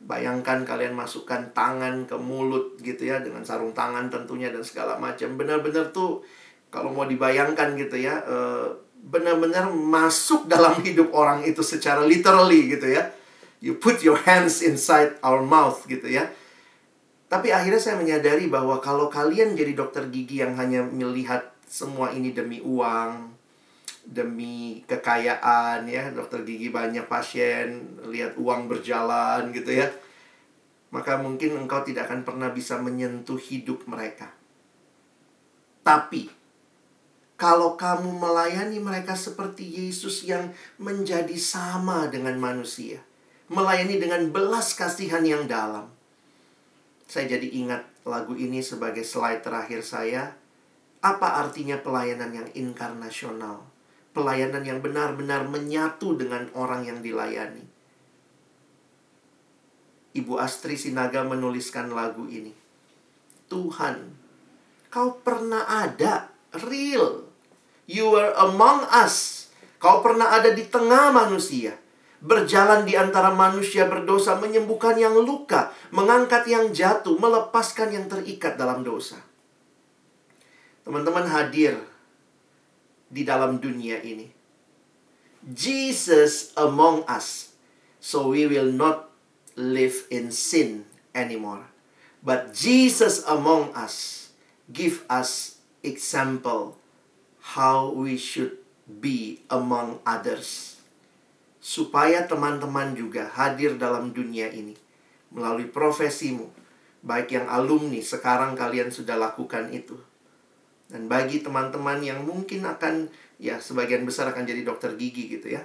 [0.00, 5.38] Bayangkan kalian masukkan tangan ke mulut gitu ya dengan sarung tangan tentunya dan segala macam.
[5.38, 6.26] Benar-benar tuh
[6.74, 8.66] kalau mau dibayangkan gitu ya, uh,
[8.98, 13.19] benar-benar masuk dalam hidup orang itu secara literally gitu ya
[13.60, 16.28] you put your hands inside our mouth gitu ya.
[17.30, 22.34] Tapi akhirnya saya menyadari bahwa kalau kalian jadi dokter gigi yang hanya melihat semua ini
[22.34, 23.30] demi uang,
[24.02, 29.86] demi kekayaan ya, dokter gigi banyak pasien, lihat uang berjalan gitu ya.
[30.90, 34.34] Maka mungkin engkau tidak akan pernah bisa menyentuh hidup mereka.
[35.86, 36.26] Tapi
[37.38, 40.50] kalau kamu melayani mereka seperti Yesus yang
[40.82, 43.00] menjadi sama dengan manusia,
[43.50, 45.90] melayani dengan belas kasihan yang dalam.
[47.10, 50.38] Saya jadi ingat lagu ini sebagai slide terakhir saya.
[51.02, 53.66] Apa artinya pelayanan yang inkarnasional?
[54.14, 57.66] Pelayanan yang benar-benar menyatu dengan orang yang dilayani.
[60.14, 62.54] Ibu Astri Sinaga menuliskan lagu ini.
[63.50, 64.14] Tuhan,
[64.94, 66.30] kau pernah ada,
[66.70, 67.26] real.
[67.90, 69.50] You were among us.
[69.82, 71.74] Kau pernah ada di tengah manusia
[72.20, 78.84] berjalan di antara manusia berdosa, menyembuhkan yang luka, mengangkat yang jatuh, melepaskan yang terikat dalam
[78.84, 79.16] dosa.
[80.84, 81.80] Teman-teman hadir
[83.08, 84.28] di dalam dunia ini.
[85.40, 87.56] Jesus among us,
[87.96, 89.08] so we will not
[89.56, 90.84] live in sin
[91.16, 91.64] anymore.
[92.20, 94.28] But Jesus among us
[94.68, 96.76] give us example
[97.56, 100.69] how we should be among others
[101.60, 104.74] supaya teman-teman juga hadir dalam dunia ini
[105.30, 106.48] melalui profesimu.
[107.00, 109.96] Baik yang alumni, sekarang kalian sudah lakukan itu.
[110.90, 113.08] Dan bagi teman-teman yang mungkin akan,
[113.40, 115.64] ya sebagian besar akan jadi dokter gigi gitu ya.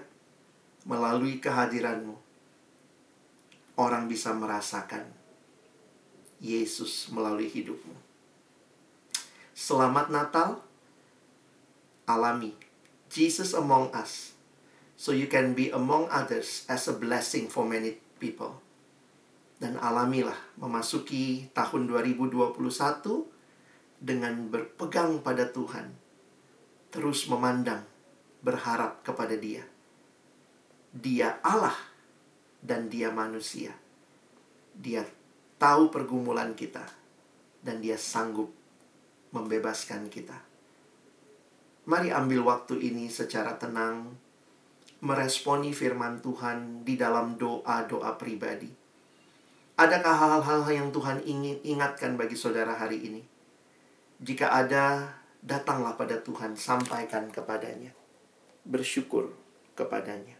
[0.85, 2.15] Melalui kehadiranmu,
[3.75, 5.03] orang bisa merasakan
[6.39, 7.95] Yesus melalui hidupmu.
[9.55, 10.61] Selamat Natal,
[12.05, 12.53] alami
[13.09, 14.34] Jesus among us
[14.95, 18.63] So you can be among others as a blessing for many people.
[19.59, 22.55] Dan alamilah memasuki tahun 2021
[23.99, 25.91] dengan berpegang pada Tuhan.
[26.91, 27.83] Terus memandang,
[28.39, 29.63] berharap kepada Dia.
[30.95, 31.75] Dia Allah
[32.63, 33.75] dan Dia manusia.
[34.75, 35.03] Dia
[35.59, 36.87] tahu pergumulan kita
[37.59, 38.53] dan Dia sanggup
[39.35, 40.39] membebaskan kita.
[41.85, 44.24] Mari ambil waktu ini secara tenang
[45.05, 48.73] meresponi firman Tuhan di dalam doa-doa pribadi.
[49.77, 53.21] Adakah hal-hal yang Tuhan ingin ingatkan bagi saudara hari ini?
[54.17, 55.13] Jika ada,
[55.45, 57.93] datanglah pada Tuhan, sampaikan kepadanya.
[58.65, 59.35] Bersyukur
[59.77, 60.34] kepadanya.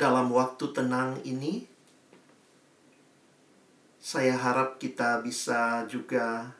[0.00, 1.68] Dalam waktu tenang ini,
[4.00, 6.56] saya harap kita bisa juga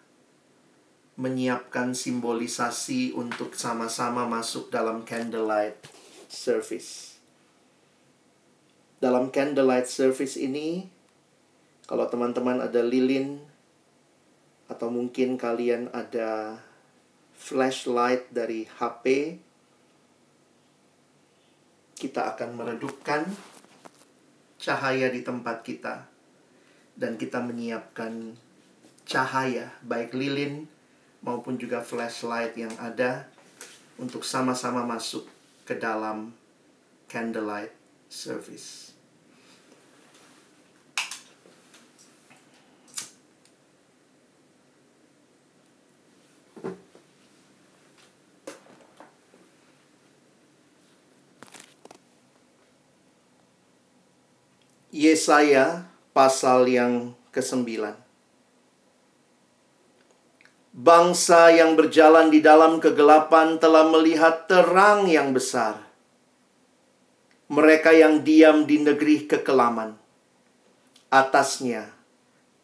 [1.16, 5.80] menyiapkan simbolisasi untuk sama-sama masuk dalam candlelight
[6.28, 7.16] service.
[9.00, 10.92] Dalam candlelight service ini,
[11.88, 13.40] kalau teman-teman ada lilin
[14.68, 16.60] atau mungkin kalian ada
[17.32, 19.40] flashlight dari HP
[22.00, 23.28] kita akan meredupkan
[24.56, 26.08] cahaya di tempat kita
[26.96, 28.32] dan kita menyiapkan
[29.04, 30.64] cahaya baik lilin
[31.20, 33.28] maupun juga flashlight yang ada
[34.00, 35.28] untuk sama-sama masuk
[35.68, 36.32] ke dalam
[37.04, 37.72] candlelight
[38.08, 38.89] service.
[55.00, 57.96] Yesaya pasal yang ke-9.
[60.76, 65.80] Bangsa yang berjalan di dalam kegelapan telah melihat terang yang besar.
[67.48, 69.96] Mereka yang diam di negeri kekelaman,
[71.08, 71.88] atasnya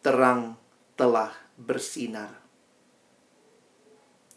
[0.05, 0.61] terang
[0.93, 2.37] telah bersinar.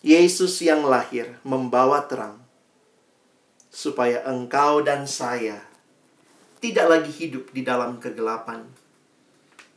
[0.01, 2.40] Yesus yang lahir membawa terang,
[3.68, 5.70] supaya engkau dan saya
[6.61, 8.68] tidak lagi hidup di dalam kegelapan,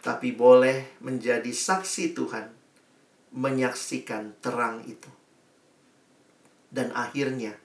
[0.03, 2.51] tapi boleh menjadi saksi Tuhan,
[3.31, 5.07] menyaksikan terang itu.
[6.67, 7.55] Dan akhirnya,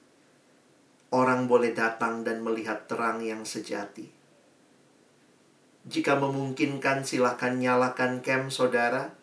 [1.11, 4.07] orang boleh datang dan melihat terang yang sejati.
[5.83, 9.19] Jika memungkinkan, silakan nyalakan cam saudara.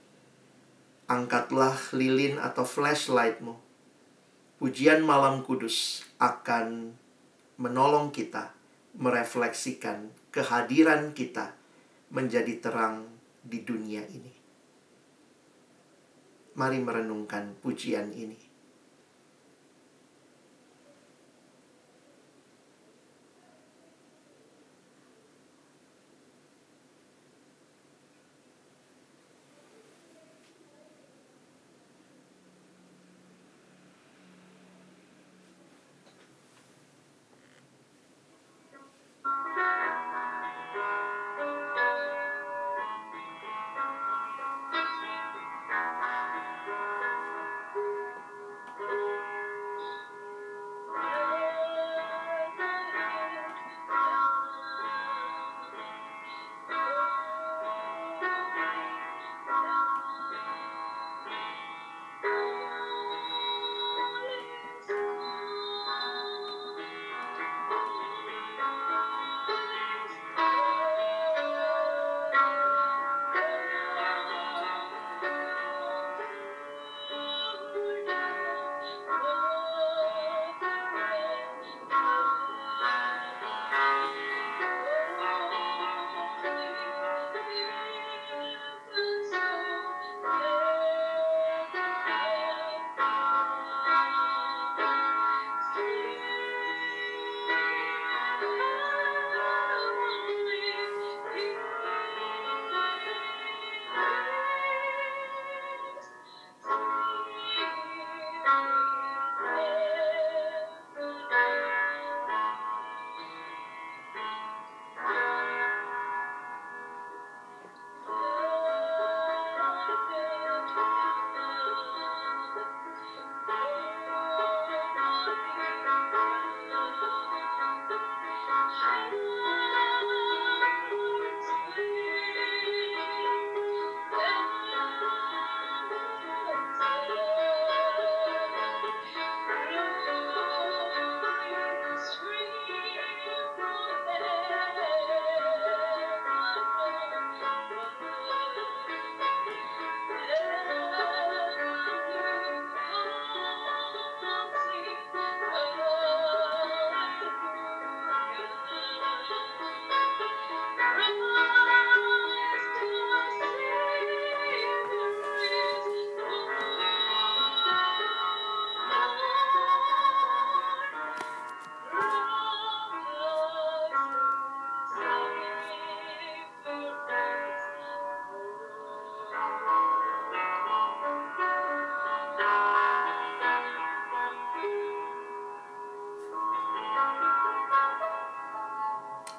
[1.08, 3.56] Angkatlah lilin atau flashlightmu.
[4.58, 6.98] Pujian malam kudus akan
[7.62, 8.55] menolong kita
[8.96, 11.56] merefleksikan kehadiran kita
[12.12, 13.08] menjadi terang
[13.44, 14.34] di dunia ini.
[16.56, 18.45] Mari merenungkan pujian ini.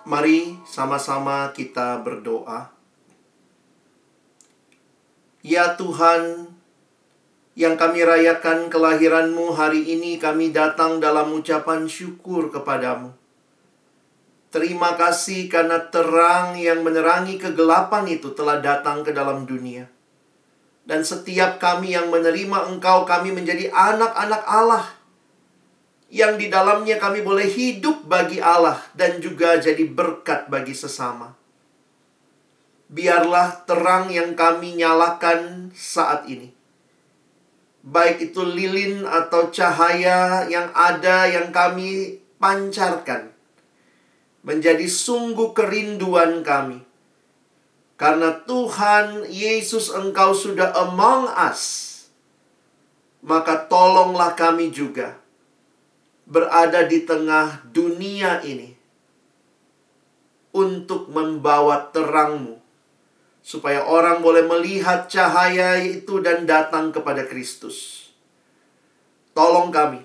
[0.06, 2.70] Mari sama-sama kita berdoa.
[5.42, 6.54] Ya Tuhan,
[7.58, 13.18] yang kami rayakan kelahiranmu hari ini kami datang dalam ucapan syukur kepadamu.
[14.54, 19.90] Terima kasih karena terang yang menerangi kegelapan itu telah datang ke dalam dunia.
[20.86, 24.95] Dan setiap kami yang menerima engkau kami menjadi anak-anak Allah.
[26.06, 31.34] Yang di dalamnya kami boleh hidup bagi Allah dan juga jadi berkat bagi sesama
[32.86, 36.54] biarlah terang yang kami nyalakan saat ini.
[37.86, 43.30] Baik itu lilin atau cahaya yang ada yang kami pancarkan.
[44.42, 46.82] Menjadi sungguh kerinduan kami.
[47.96, 51.94] Karena Tuhan Yesus engkau sudah among us.
[53.26, 55.18] Maka tolonglah kami juga
[56.26, 58.74] berada di tengah dunia ini
[60.50, 62.58] untuk membawa terangmu
[63.46, 68.10] supaya orang boleh melihat cahaya itu dan datang kepada Kristus.
[69.30, 70.02] Tolong kami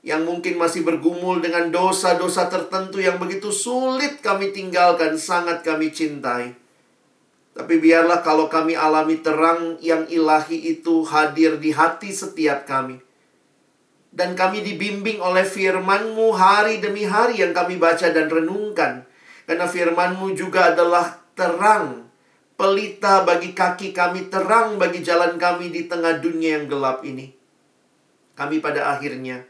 [0.00, 6.56] yang mungkin masih bergumul dengan dosa-dosa tertentu yang begitu sulit kami tinggalkan, sangat kami cintai.
[7.52, 13.02] Tapi biarlah kalau kami alami terang yang ilahi itu hadir di hati setiap kami.
[14.08, 19.04] Dan kami dibimbing oleh firman-Mu hari demi hari yang kami baca dan renungkan.
[19.44, 22.08] Karena firman-Mu juga adalah terang
[22.58, 27.30] pelita bagi kaki kami, terang bagi jalan kami di tengah dunia yang gelap ini.
[28.34, 29.46] Kami pada akhirnya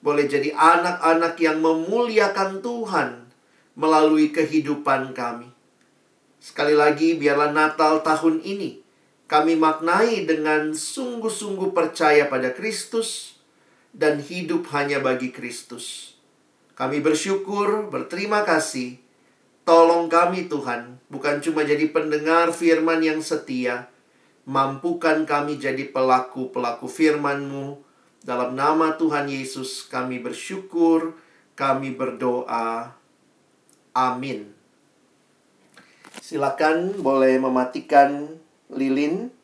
[0.00, 3.28] boleh jadi anak-anak yang memuliakan Tuhan
[3.76, 5.52] melalui kehidupan kami.
[6.40, 8.86] Sekali lagi, biarlah Natal tahun ini
[9.26, 13.35] kami maknai dengan sungguh-sungguh percaya pada Kristus
[13.96, 16.16] dan hidup hanya bagi Kristus.
[16.76, 19.00] Kami bersyukur, berterima kasih
[19.66, 23.90] Tolong kami Tuhan, bukan cuma jadi pendengar firman yang setia,
[24.46, 27.82] mampukan kami jadi pelaku-pelaku firman-Mu.
[28.22, 31.18] Dalam nama Tuhan Yesus kami bersyukur,
[31.58, 32.94] kami berdoa.
[33.90, 34.54] Amin.
[36.22, 38.38] Silakan boleh mematikan
[38.70, 39.34] lilin